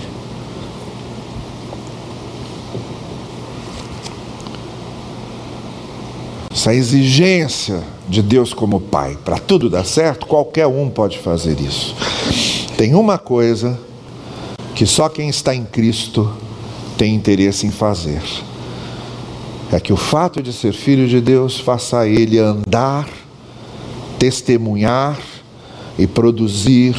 Essa 6.70 6.78
exigência 6.78 7.84
de 8.08 8.22
Deus 8.22 8.54
como 8.54 8.80
Pai, 8.80 9.18
para 9.26 9.40
tudo 9.40 9.72
dar 9.72 9.84
certo, 9.84 10.28
qualquer 10.28 10.68
um 10.68 10.88
pode 10.88 11.18
fazer 11.18 11.60
isso. 11.60 11.96
Tem 12.78 12.94
uma 12.94 13.18
coisa 13.18 13.80
que 14.76 14.86
só 14.86 15.10
quem 15.10 15.30
está 15.30 15.56
em 15.56 15.66
Cristo 15.66 16.32
tem 16.96 17.16
interesse 17.16 17.66
em 17.66 17.72
fazer. 17.72 18.22
É 19.72 19.80
que 19.80 19.92
o 19.92 19.98
fato 19.98 20.44
de 20.44 20.54
ser 20.54 20.74
filho 20.74 21.08
de 21.08 21.20
Deus 21.20 21.60
faça 21.60 22.08
ele 22.08 22.38
andar, 22.38 23.10
testemunhar 24.20 25.18
e 25.98 26.06
produzir 26.06 26.96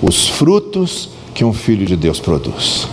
os 0.00 0.28
frutos 0.28 1.10
que 1.34 1.44
um 1.44 1.52
filho 1.52 1.84
de 1.84 1.94
Deus 1.94 2.18
produz. 2.18 2.88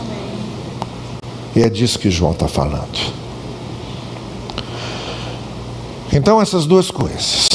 E 1.55 1.61
é 1.61 1.69
disso 1.69 1.97
que 1.97 2.11
João 2.11 2.33
está 2.33 2.49
falando. 2.49 3.26
Então, 6.11 6.41
essas 6.41 6.65
duas 6.65 6.89
coisas. 6.89 7.47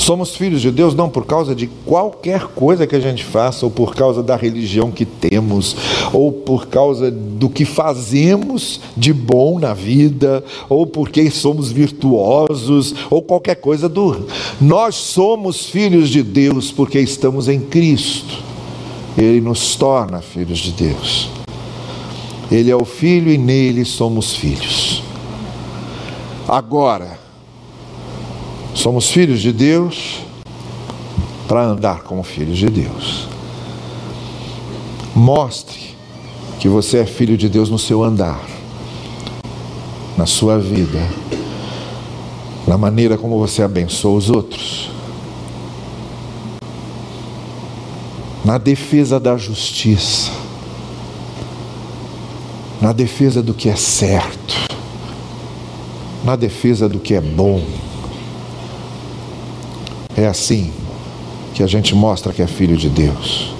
Somos 0.00 0.34
filhos 0.34 0.62
de 0.62 0.70
Deus 0.70 0.94
não 0.94 1.10
por 1.10 1.26
causa 1.26 1.54
de 1.54 1.66
qualquer 1.84 2.46
coisa 2.48 2.86
que 2.86 2.96
a 2.96 3.00
gente 3.00 3.22
faça, 3.22 3.66
ou 3.66 3.70
por 3.70 3.94
causa 3.94 4.22
da 4.22 4.34
religião 4.34 4.90
que 4.90 5.04
temos, 5.04 5.76
ou 6.10 6.32
por 6.32 6.68
causa 6.68 7.10
do 7.10 7.50
que 7.50 7.66
fazemos 7.66 8.80
de 8.96 9.12
bom 9.12 9.58
na 9.58 9.74
vida, 9.74 10.42
ou 10.70 10.86
porque 10.86 11.30
somos 11.30 11.70
virtuosos, 11.70 12.94
ou 13.10 13.20
qualquer 13.20 13.56
coisa 13.56 13.90
do. 13.90 14.26
Nós 14.58 14.94
somos 14.94 15.66
filhos 15.66 16.08
de 16.08 16.22
Deus 16.22 16.72
porque 16.72 16.98
estamos 16.98 17.46
em 17.46 17.60
Cristo. 17.60 18.42
Ele 19.18 19.42
nos 19.42 19.76
torna 19.76 20.22
filhos 20.22 20.60
de 20.60 20.72
Deus. 20.72 21.28
Ele 22.50 22.70
é 22.70 22.74
o 22.74 22.86
Filho 22.86 23.30
e 23.30 23.36
nele 23.36 23.84
somos 23.84 24.34
filhos. 24.34 25.09
Agora, 26.52 27.16
Somos 28.74 29.10
filhos 29.10 29.40
de 29.40 29.52
Deus 29.52 30.20
para 31.46 31.62
andar 31.62 32.02
como 32.02 32.22
filhos 32.22 32.56
de 32.56 32.70
Deus. 32.70 33.28
Mostre 35.14 35.94
que 36.58 36.68
você 36.68 36.98
é 36.98 37.04
filho 37.04 37.36
de 37.36 37.48
Deus 37.48 37.68
no 37.68 37.78
seu 37.78 38.02
andar, 38.02 38.40
na 40.16 40.24
sua 40.24 40.58
vida, 40.58 40.98
na 42.66 42.78
maneira 42.78 43.18
como 43.18 43.38
você 43.38 43.62
abençoa 43.62 44.16
os 44.16 44.30
outros, 44.30 44.90
na 48.44 48.56
defesa 48.56 49.20
da 49.20 49.36
justiça, 49.36 50.30
na 52.80 52.92
defesa 52.92 53.42
do 53.42 53.52
que 53.52 53.68
é 53.68 53.76
certo, 53.76 54.69
na 56.24 56.36
defesa 56.36 56.88
do 56.88 56.98
que 56.98 57.14
é 57.14 57.20
bom. 57.20 57.62
É 60.16 60.26
assim 60.26 60.72
que 61.54 61.62
a 61.62 61.66
gente 61.66 61.94
mostra 61.94 62.32
que 62.32 62.42
é 62.42 62.46
filho 62.46 62.76
de 62.76 62.88
Deus. 62.88 63.54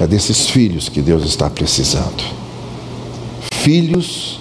É 0.00 0.06
desses 0.06 0.48
filhos 0.48 0.88
que 0.88 1.00
Deus 1.00 1.24
está 1.24 1.48
precisando. 1.48 2.22
Filhos 3.52 4.40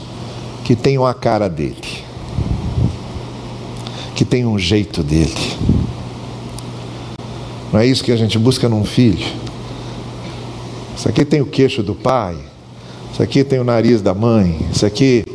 que 0.63 0.75
tenham 0.75 1.05
a 1.05 1.13
cara 1.13 1.47
dele, 1.49 1.75
que 4.15 4.25
tenham 4.25 4.51
um 4.51 4.59
jeito 4.59 5.03
dele. 5.03 5.57
Não 7.71 7.79
é 7.79 7.85
isso 7.85 8.03
que 8.03 8.11
a 8.11 8.15
gente 8.15 8.37
busca 8.37 8.69
num 8.69 8.85
filho. 8.85 9.25
Isso 10.95 11.09
aqui 11.09 11.25
tem 11.25 11.41
o 11.41 11.45
queixo 11.45 11.83
do 11.83 11.93
pai, 11.93 12.37
isso 13.11 13.21
aqui 13.21 13.43
tem 13.43 13.59
o 13.59 13.63
nariz 13.63 14.01
da 14.01 14.13
mãe, 14.13 14.59
isso 14.71 14.85
aqui 14.85 15.25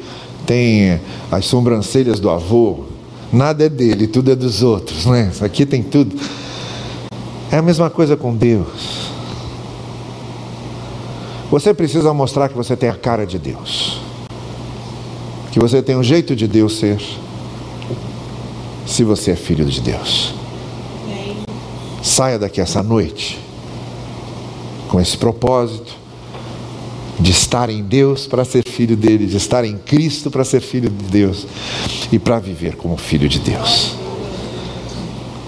tem 0.48 0.98
as 1.30 1.44
sobrancelhas 1.44 2.18
do 2.18 2.30
avô, 2.30 2.86
Nada 3.32 3.64
é 3.64 3.68
dele, 3.68 4.06
tudo 4.06 4.32
é 4.32 4.34
dos 4.34 4.62
outros, 4.62 5.04
né? 5.04 5.28
Isso 5.30 5.44
aqui 5.44 5.66
tem 5.66 5.82
tudo. 5.82 6.18
É 7.52 7.58
a 7.58 7.62
mesma 7.62 7.90
coisa 7.90 8.16
com 8.16 8.34
Deus. 8.34 9.10
Você 11.50 11.74
precisa 11.74 12.12
mostrar 12.14 12.48
que 12.48 12.56
você 12.56 12.74
tem 12.74 12.88
a 12.88 12.94
cara 12.94 13.26
de 13.26 13.38
Deus. 13.38 14.00
Que 15.52 15.58
você 15.58 15.82
tem 15.82 15.94
um 15.94 16.02
jeito 16.02 16.34
de 16.34 16.48
Deus 16.48 16.78
ser. 16.78 16.98
Se 18.86 19.04
você 19.04 19.32
é 19.32 19.36
filho 19.36 19.66
de 19.66 19.82
Deus. 19.82 20.32
Saia 22.02 22.38
daqui 22.38 22.60
essa 22.60 22.82
noite 22.82 23.38
com 24.88 24.98
esse 24.98 25.18
propósito 25.18 25.97
de 27.18 27.30
estar 27.30 27.68
em 27.68 27.82
Deus 27.82 28.26
para 28.26 28.44
ser 28.44 28.64
filho 28.66 28.96
dele, 28.96 29.26
de 29.26 29.36
estar 29.36 29.64
em 29.64 29.76
Cristo 29.76 30.30
para 30.30 30.44
ser 30.44 30.60
filho 30.60 30.88
de 30.88 31.04
Deus 31.06 31.46
e 32.12 32.18
para 32.18 32.38
viver 32.38 32.76
como 32.76 32.96
filho 32.96 33.28
de 33.28 33.38
Deus. 33.40 33.96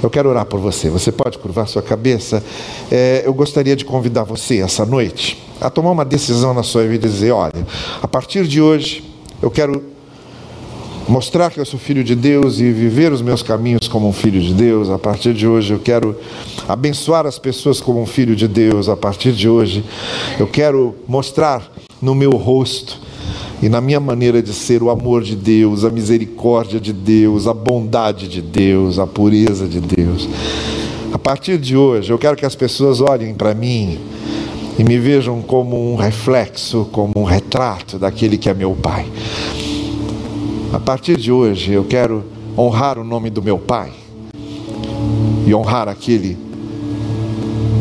Eu 0.03 0.09
quero 0.09 0.31
orar 0.31 0.47
por 0.47 0.59
você. 0.59 0.89
Você 0.89 1.13
pode 1.13 1.39
curvar 1.39 1.69
sua 1.69 1.83
cabeça. 1.83 2.43
É, 2.91 3.23
eu 3.25 3.35
gostaria 3.35 3.77
de 3.77 3.85
convidar 3.85 4.25
você 4.25 4.61
essa 4.61 4.87
noite 4.87 5.43
a 5.61 5.69
tomar 5.69 5.91
uma 5.91 6.05
decisão 6.05 6.55
na 6.55 6.63
sua 6.63 6.87
vida 6.87 7.07
e 7.07 7.11
dizer: 7.11 7.33
olha, 7.33 7.67
a 8.03 8.09
partir 8.09 8.47
de 8.47 8.63
hoje 8.63 9.05
eu 9.43 9.51
quero 9.51 9.83
mostrar 11.11 11.51
que 11.51 11.59
eu 11.59 11.67
sou 11.67 11.79
filho 11.79 12.05
de 12.05 12.15
Deus 12.15 12.61
e 12.61 12.71
viver 12.71 13.13
os 13.13 13.21
meus 13.21 13.43
caminhos 13.43 13.89
como 13.89 14.09
um 14.09 14.13
filho 14.13 14.41
de 14.41 14.55
Deus. 14.55 14.89
A 14.89 14.99
partir 14.99 15.35
de 15.35 15.45
hoje 15.45 15.73
eu 15.73 15.81
quero 15.81 16.17
abençoar 16.69 17.27
as 17.27 17.37
pessoas 17.37 17.81
como 17.81 18.01
um 18.01 18.07
filho 18.07 18.37
de 18.37 18.47
Deus. 18.47 18.89
A 18.89 18.97
partir 18.97 19.33
de 19.33 19.49
hoje 19.49 19.85
eu 20.39 20.47
quero 20.47 20.95
mostrar 21.09 21.69
no 22.01 22.15
meu 22.15 22.31
rosto 22.31 22.97
e 23.61 23.69
na 23.69 23.81
minha 23.81 23.99
maneira 23.99 24.41
de 24.41 24.53
ser 24.53 24.85
o 24.85 24.89
amor 24.89 25.23
de 25.23 25.35
Deus, 25.35 25.85
a 25.85 25.91
misericórdia 25.91 26.79
de 26.79 26.93
Deus, 26.93 27.49
a 27.49 27.53
bondade 27.53 28.29
de 28.29 28.41
Deus, 28.41 29.01
a 29.01 29.07
pureza 29.07 29.67
de 29.67 29.81
Deus. 29.81 30.29
A 31.13 31.19
partir 31.19 31.59
de 31.59 31.77
hoje, 31.77 32.13
eu 32.13 32.19
quero 32.19 32.37
que 32.37 32.47
as 32.47 32.55
pessoas 32.55 33.01
olhem 33.01 33.35
para 33.35 33.53
mim 33.53 33.99
e 34.79 34.85
me 34.85 34.97
vejam 34.97 35.43
como 35.43 35.93
um 35.93 35.97
reflexo, 35.97 36.89
como 36.93 37.13
um 37.17 37.25
retrato 37.25 37.99
daquele 37.99 38.39
que 38.39 38.49
é 38.49 38.55
meu 38.55 38.77
Pai. 38.81 39.07
A 40.73 40.79
partir 40.79 41.17
de 41.17 41.33
hoje, 41.33 41.73
eu 41.73 41.83
quero 41.83 42.25
honrar 42.57 42.97
o 42.97 43.03
nome 43.03 43.29
do 43.29 43.43
meu 43.43 43.59
Pai 43.59 43.91
e 45.45 45.53
honrar 45.53 45.89
aquele 45.89 46.39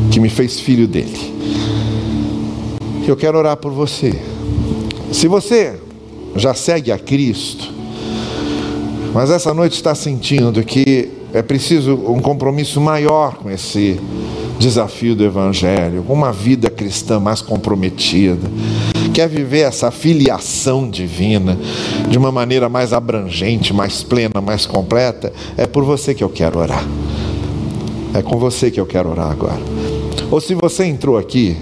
que 0.09 0.19
me 0.19 0.27
fez 0.27 0.59
filho 0.59 0.87
dele. 0.87 1.35
Eu 3.07 3.15
quero 3.15 3.37
orar 3.37 3.57
por 3.57 3.71
você. 3.71 4.19
Se 5.11 5.27
você 5.27 5.79
já 6.35 6.55
segue 6.55 6.91
a 6.91 6.97
Cristo, 6.97 7.71
mas 9.13 9.29
essa 9.29 9.53
noite 9.53 9.73
está 9.73 9.93
sentindo 9.93 10.63
que 10.63 11.09
é 11.31 11.43
preciso 11.43 11.93
um 11.93 12.19
compromisso 12.19 12.81
maior 12.81 13.35
com 13.35 13.51
esse 13.51 13.99
desafio 14.57 15.15
do 15.15 15.23
Evangelho, 15.23 16.03
uma 16.09 16.31
vida 16.31 16.71
cristã 16.71 17.19
mais 17.19 17.39
comprometida, 17.39 18.49
quer 19.19 19.27
viver 19.27 19.67
essa 19.67 19.91
filiação 19.91 20.89
divina 20.89 21.59
de 22.07 22.17
uma 22.17 22.31
maneira 22.31 22.69
mais 22.69 22.93
abrangente, 22.93 23.73
mais 23.73 24.01
plena, 24.01 24.39
mais 24.39 24.65
completa, 24.65 25.33
é 25.57 25.67
por 25.67 25.83
você 25.83 26.13
que 26.13 26.23
eu 26.23 26.29
quero 26.29 26.57
orar. 26.57 26.87
É 28.13 28.21
com 28.21 28.39
você 28.39 28.71
que 28.71 28.79
eu 28.79 28.85
quero 28.85 29.09
orar 29.09 29.29
agora. 29.29 29.59
Ou 30.31 30.39
se 30.39 30.55
você 30.55 30.85
entrou 30.85 31.17
aqui 31.17 31.57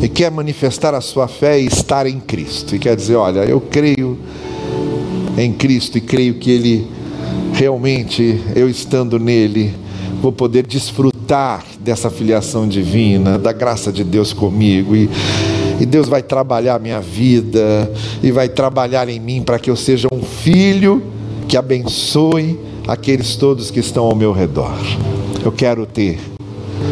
e 0.00 0.08
quer 0.08 0.30
manifestar 0.30 0.94
a 0.94 1.02
sua 1.02 1.28
fé 1.28 1.60
e 1.60 1.66
estar 1.66 2.06
em 2.06 2.18
Cristo. 2.18 2.74
E 2.74 2.78
quer 2.78 2.96
dizer, 2.96 3.16
olha, 3.16 3.40
eu 3.40 3.60
creio 3.60 4.18
em 5.36 5.52
Cristo 5.52 5.98
e 5.98 6.00
creio 6.00 6.36
que 6.36 6.50
Ele 6.50 6.86
realmente, 7.52 8.40
eu 8.54 8.70
estando 8.70 9.18
nele, 9.18 9.74
vou 10.22 10.32
poder 10.32 10.66
desfrutar 10.66 11.15
dessa 11.80 12.10
filiação 12.10 12.68
divina, 12.68 13.38
da 13.38 13.52
graça 13.52 13.92
de 13.92 14.04
Deus 14.04 14.32
comigo 14.32 14.94
e, 14.94 15.10
e 15.80 15.86
Deus 15.86 16.08
vai 16.08 16.22
trabalhar 16.22 16.76
a 16.76 16.78
minha 16.78 17.00
vida 17.00 17.90
e 18.22 18.30
vai 18.30 18.48
trabalhar 18.48 19.08
em 19.08 19.18
mim 19.18 19.42
para 19.42 19.58
que 19.58 19.70
eu 19.70 19.76
seja 19.76 20.08
um 20.12 20.22
filho 20.22 21.02
que 21.48 21.56
abençoe 21.56 22.58
aqueles 22.86 23.36
todos 23.36 23.70
que 23.70 23.80
estão 23.80 24.04
ao 24.04 24.14
meu 24.14 24.32
redor. 24.32 24.76
Eu 25.44 25.52
quero 25.52 25.84
ter 25.86 26.18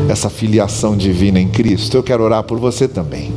essa 0.08 0.28
filiação 0.28 0.96
divina 0.96 1.40
em 1.40 1.48
Cristo, 1.48 1.96
eu 1.96 2.02
quero 2.02 2.24
orar 2.24 2.42
por 2.42 2.58
você 2.58 2.88
também. 2.88 3.32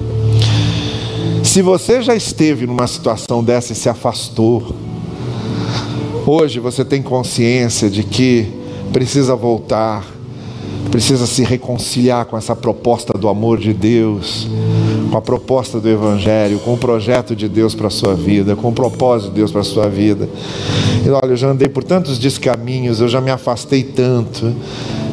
Se 1.43 1.61
você 1.61 2.01
já 2.01 2.15
esteve 2.15 2.67
numa 2.67 2.87
situação 2.87 3.43
dessa 3.43 3.73
e 3.73 3.75
se 3.75 3.87
afastou, 3.87 4.75
hoje 6.25 6.59
você 6.59 6.83
tem 6.83 7.01
consciência 7.01 7.89
de 7.89 8.03
que 8.03 8.47
precisa 8.91 9.35
voltar, 9.35 10.05
precisa 10.89 11.25
se 11.25 11.43
reconciliar 11.43 12.25
com 12.25 12.37
essa 12.37 12.55
proposta 12.55 13.17
do 13.17 13.27
amor 13.27 13.57
de 13.57 13.73
Deus, 13.73 14.47
com 15.09 15.17
a 15.17 15.21
proposta 15.21 15.79
do 15.79 15.89
Evangelho, 15.89 16.59
com 16.59 16.73
o 16.73 16.77
projeto 16.77 17.35
de 17.35 17.47
Deus 17.47 17.73
para 17.75 17.87
a 17.87 17.91
sua 17.91 18.13
vida, 18.13 18.55
com 18.55 18.69
o 18.69 18.73
propósito 18.73 19.29
de 19.29 19.35
Deus 19.35 19.51
para 19.51 19.61
a 19.61 19.63
sua 19.63 19.87
vida. 19.87 20.29
E 21.05 21.09
olha, 21.09 21.31
eu 21.31 21.37
já 21.37 21.49
andei 21.49 21.67
por 21.67 21.83
tantos 21.83 22.17
descaminhos, 22.17 22.99
eu 23.01 23.07
já 23.07 23.21
me 23.21 23.31
afastei 23.31 23.83
tanto. 23.83 24.53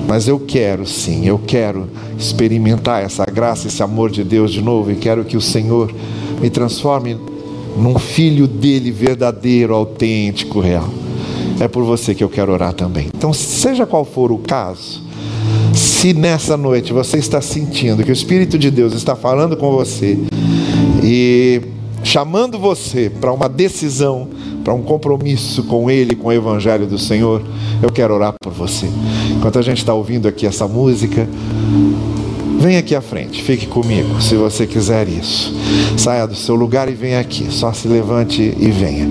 Mas 0.07 0.29
eu 0.29 0.39
quero 0.39 0.87
sim, 0.87 1.27
eu 1.27 1.39
quero 1.39 1.89
experimentar 2.19 3.03
essa 3.03 3.25
graça, 3.25 3.69
esse 3.69 3.83
amor 3.83 4.11
de 4.11 4.23
Deus 4.23 4.53
de 4.53 4.61
novo 4.61 4.93
e 4.93 4.97
quero 4.97 5.25
que 5.25 5.37
o 5.37 5.41
Senhor 5.41 5.91
me 6.41 6.51
transforme 6.51 7.19
num 7.77 7.99
filho 7.99 8.47
dele 8.47 8.91
verdadeiro, 8.91 9.75
autêntico, 9.75 10.61
real. 10.61 10.89
É 11.61 11.69
por 11.69 11.85
você 11.85 12.15
que 12.15 12.23
eu 12.23 12.29
quero 12.29 12.53
orar 12.53 12.73
também. 12.73 13.09
Então, 13.17 13.33
seja 13.33 13.87
qual 13.87 14.05
for 14.05 14.31
o 14.31 14.39
caso, 14.39 15.03
se 15.75 16.13
nessa 16.13 16.57
noite 16.57 16.93
você 16.93 17.19
está 17.19 17.41
sentindo 17.41 18.05
que 18.05 18.11
o 18.11 18.13
Espírito 18.13 18.59
de 18.59 18.71
Deus 18.71 18.93
está 18.93 19.17
falando 19.17 19.57
com 19.57 19.73
você 19.73 20.19
e 21.03 21.61
chamando 22.03 22.59
você 22.59 23.11
para 23.11 23.33
uma 23.33 23.49
decisão, 23.49 24.29
para 24.63 24.73
um 24.73 24.83
compromisso 24.83 25.65
com 25.65 25.91
Ele, 25.91 26.15
com 26.15 26.29
o 26.29 26.33
Evangelho 26.33 26.87
do 26.87 26.99
Senhor, 26.99 27.43
eu 27.83 27.91
quero 27.91 28.15
orar 28.15 28.35
por 28.41 28.53
você. 28.53 28.87
Enquanto 29.31 29.59
a 29.59 29.63
gente 29.63 29.79
está 29.79 29.93
ouvindo 29.93 30.29
aqui 30.29 30.47
essa 30.47 30.69
música, 30.69 31.29
vem 32.61 32.77
aqui 32.77 32.95
à 32.95 33.01
frente, 33.01 33.43
fique 33.43 33.67
comigo, 33.67 34.21
se 34.23 34.37
você 34.37 34.67
quiser 34.67 35.09
isso. 35.09 35.53
Saia 35.97 36.27
do 36.27 36.37
seu 36.37 36.55
lugar 36.55 36.89
e 36.89 36.93
venha 36.93 37.21
aqui, 37.21 37.47
só 37.51 37.73
se 37.73 37.89
levante 37.89 38.43
e 38.59 38.71
venha. 38.71 39.09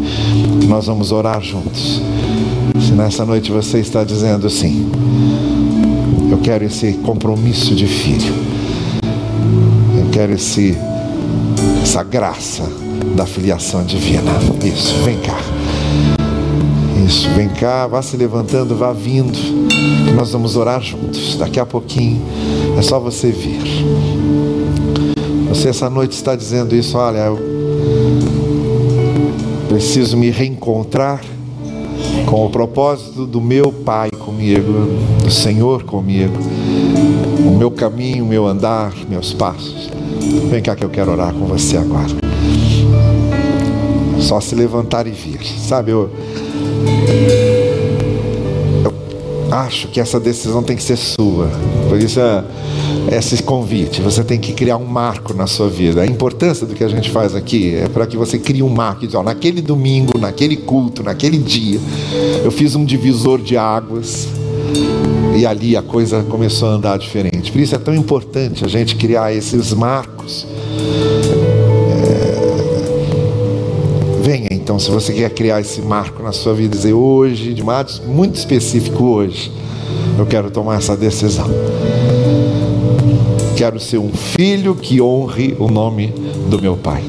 Nós 0.67 0.85
vamos 0.85 1.11
orar 1.11 1.41
juntos. 1.41 2.01
Se 2.79 2.91
nessa 2.93 3.25
noite 3.25 3.51
você 3.51 3.79
está 3.79 4.03
dizendo 4.03 4.49
sim, 4.49 4.89
quero 6.43 6.65
esse 6.65 6.93
compromisso 6.95 7.73
de 7.73 7.87
filho, 7.87 8.33
eu 9.97 10.09
quero 10.11 10.33
esse, 10.33 10.77
essa 11.81 12.03
graça 12.03 12.69
da 13.15 13.25
filiação 13.25 13.85
divina. 13.85 14.29
Isso, 14.61 14.93
vem 15.05 15.17
cá. 15.19 15.39
Isso, 17.07 17.29
vem 17.29 17.47
cá, 17.47 17.87
vá 17.87 18.01
se 18.01 18.17
levantando, 18.17 18.75
vá 18.75 18.91
vindo. 18.91 19.39
Nós 20.15 20.33
vamos 20.33 20.57
orar 20.57 20.81
juntos. 20.81 21.37
Daqui 21.37 21.61
a 21.61 21.65
pouquinho 21.65 22.21
é 22.77 22.81
só 22.81 22.99
você 22.99 23.31
vir. 23.31 23.61
Você 25.47 25.69
essa 25.69 25.89
noite 25.89 26.11
está 26.11 26.35
dizendo 26.35 26.75
isso, 26.75 26.97
olha, 26.97 27.19
eu 27.19 27.39
preciso 29.69 30.17
me 30.17 30.29
reencontrar 30.29 31.21
com 32.25 32.45
o 32.45 32.49
propósito 32.49 33.25
do 33.25 33.39
meu 33.39 33.71
Pai 33.71 34.12
comigo, 34.33 34.87
do 35.23 35.29
Senhor 35.29 35.83
comigo, 35.83 36.33
o 37.45 37.55
meu 37.55 37.69
caminho, 37.69 38.25
o 38.25 38.27
meu 38.27 38.47
andar, 38.47 38.91
meus 39.07 39.31
passos. 39.31 39.91
Vem 40.49 40.61
cá 40.61 40.75
que 40.75 40.83
eu 40.83 40.89
quero 40.89 41.11
orar 41.11 41.33
com 41.33 41.45
você 41.45 41.77
agora. 41.77 42.09
Só 44.19 44.39
se 44.41 44.55
levantar 44.55 45.05
e 45.05 45.11
vir. 45.11 45.39
Sabe, 45.45 45.91
eu 45.91 46.09
acho 49.53 49.87
que 49.87 49.99
essa 49.99 50.19
decisão 50.19 50.63
tem 50.63 50.75
que 50.75 50.83
ser 50.83 50.97
sua. 50.97 51.49
Por 51.87 51.99
isso 51.99 52.19
é, 52.19 52.43
esse 53.11 53.41
convite. 53.43 54.01
Você 54.01 54.23
tem 54.23 54.39
que 54.39 54.53
criar 54.53 54.77
um 54.77 54.85
marco 54.85 55.33
na 55.33 55.45
sua 55.45 55.69
vida. 55.69 56.01
A 56.01 56.05
importância 56.05 56.65
do 56.65 56.73
que 56.73 56.83
a 56.83 56.87
gente 56.87 57.11
faz 57.11 57.35
aqui 57.35 57.75
é 57.75 57.87
para 57.87 58.07
que 58.07 58.17
você 58.17 58.39
crie 58.39 58.63
um 58.63 58.69
marco. 58.69 59.05
Diz, 59.05 59.13
ó, 59.13 59.21
naquele 59.21 59.61
domingo, 59.61 60.17
naquele 60.17 60.57
culto, 60.57 61.03
naquele 61.03 61.37
dia, 61.37 61.79
eu 62.43 62.51
fiz 62.51 62.75
um 62.75 62.83
divisor 62.83 63.39
de 63.39 63.55
águas. 63.55 64.27
E 65.35 65.45
ali 65.45 65.75
a 65.75 65.81
coisa 65.81 66.23
começou 66.23 66.69
a 66.69 66.71
andar 66.73 66.97
diferente. 66.97 67.51
Por 67.51 67.59
isso 67.59 67.75
é 67.75 67.79
tão 67.79 67.93
importante 67.93 68.63
a 68.65 68.67
gente 68.67 68.95
criar 68.95 69.33
esses 69.33 69.73
marcos 69.73 70.45
então, 74.63 74.79
se 74.79 74.89
você 74.89 75.11
quer 75.11 75.29
criar 75.31 75.59
esse 75.59 75.81
marco 75.81 76.23
na 76.23 76.31
sua 76.31 76.53
vida, 76.53 76.73
dizer 76.73 76.93
hoje, 76.93 77.53
de 77.53 77.61
modo 77.61 77.91
muito 78.07 78.35
específico 78.35 79.03
hoje, 79.03 79.51
eu 80.17 80.25
quero 80.25 80.49
tomar 80.49 80.77
essa 80.77 80.95
decisão. 80.95 81.49
Quero 83.57 83.77
ser 83.77 83.97
um 83.97 84.09
filho 84.09 84.73
que 84.73 85.01
honre 85.01 85.53
o 85.59 85.67
nome 85.67 86.13
do 86.49 86.61
meu 86.61 86.77
Pai. 86.77 87.03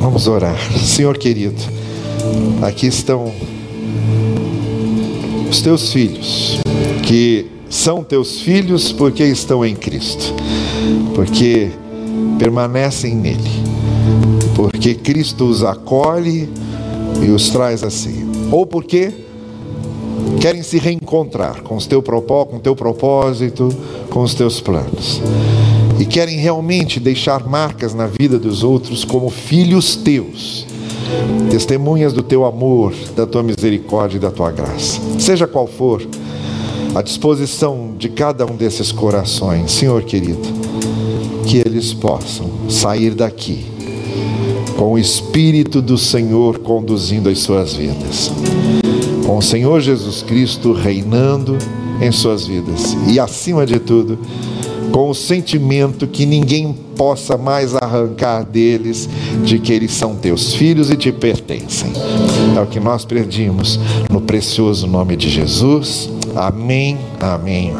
Vamos 0.00 0.26
orar. 0.26 0.56
Senhor 0.78 1.18
querido, 1.18 1.60
aqui 2.62 2.86
estão 2.86 3.30
os 5.50 5.60
teus 5.60 5.92
filhos, 5.92 6.60
que 7.02 7.44
são 7.68 8.02
teus 8.02 8.40
filhos 8.40 8.90
porque 8.90 9.22
estão 9.22 9.62
em 9.66 9.76
Cristo. 9.76 10.32
Porque 11.14 11.83
permanecem 12.38 13.14
nele, 13.14 13.50
porque 14.54 14.94
Cristo 14.94 15.44
os 15.44 15.62
acolhe 15.62 16.48
e 17.22 17.30
os 17.30 17.50
traz 17.50 17.82
assim, 17.82 18.30
ou 18.50 18.66
porque 18.66 19.12
querem 20.40 20.62
se 20.62 20.78
reencontrar 20.78 21.62
com, 21.62 21.76
o 21.76 21.80
teu 21.80 22.02
com 22.02 22.56
o 22.56 22.60
teu 22.60 22.76
propósito, 22.76 23.68
com 24.10 24.22
os 24.22 24.34
teus 24.34 24.60
planos, 24.60 25.22
e 25.98 26.04
querem 26.04 26.38
realmente 26.38 27.00
deixar 27.00 27.48
marcas 27.48 27.94
na 27.94 28.06
vida 28.06 28.38
dos 28.38 28.62
outros 28.62 29.04
como 29.04 29.30
filhos 29.30 29.96
teus, 29.96 30.66
testemunhas 31.50 32.12
do 32.12 32.22
teu 32.22 32.44
amor, 32.44 32.92
da 33.16 33.26
tua 33.26 33.42
misericórdia 33.42 34.16
e 34.16 34.20
da 34.20 34.30
tua 34.30 34.50
graça. 34.50 35.00
Seja 35.18 35.46
qual 35.46 35.66
for 35.66 36.06
a 36.94 37.02
disposição 37.02 37.94
de 37.98 38.08
cada 38.08 38.46
um 38.46 38.54
desses 38.54 38.92
corações, 38.92 39.72
Senhor 39.72 40.02
querido, 40.04 40.46
que 41.44 41.58
eles 41.58 41.92
possam 41.92 42.50
sair 42.68 43.14
daqui 43.14 43.74
com 44.76 44.92
o 44.92 44.98
Espírito 44.98 45.80
do 45.80 45.96
Senhor 45.96 46.58
conduzindo 46.58 47.28
as 47.28 47.38
suas 47.38 47.74
vidas, 47.74 48.30
com 49.24 49.38
o 49.38 49.42
Senhor 49.42 49.80
Jesus 49.80 50.22
Cristo 50.22 50.72
reinando 50.72 51.56
em 52.00 52.10
suas 52.10 52.46
vidas 52.46 52.96
e, 53.06 53.20
acima 53.20 53.64
de 53.64 53.78
tudo, 53.78 54.18
com 54.90 55.10
o 55.10 55.14
sentimento 55.14 56.06
que 56.06 56.24
ninguém 56.24 56.72
possa 56.96 57.36
mais 57.36 57.74
arrancar 57.74 58.44
deles 58.44 59.08
de 59.44 59.58
que 59.58 59.72
eles 59.72 59.90
são 59.90 60.14
teus 60.14 60.54
filhos 60.54 60.90
e 60.90 60.96
te 60.96 61.10
pertencem. 61.10 61.90
É 62.56 62.60
o 62.60 62.66
que 62.66 62.78
nós 62.78 63.04
pedimos 63.04 63.78
no 64.10 64.20
precioso 64.20 64.86
nome 64.86 65.16
de 65.16 65.28
Jesus. 65.28 66.08
Amém, 66.36 66.96
amém. 67.20 67.74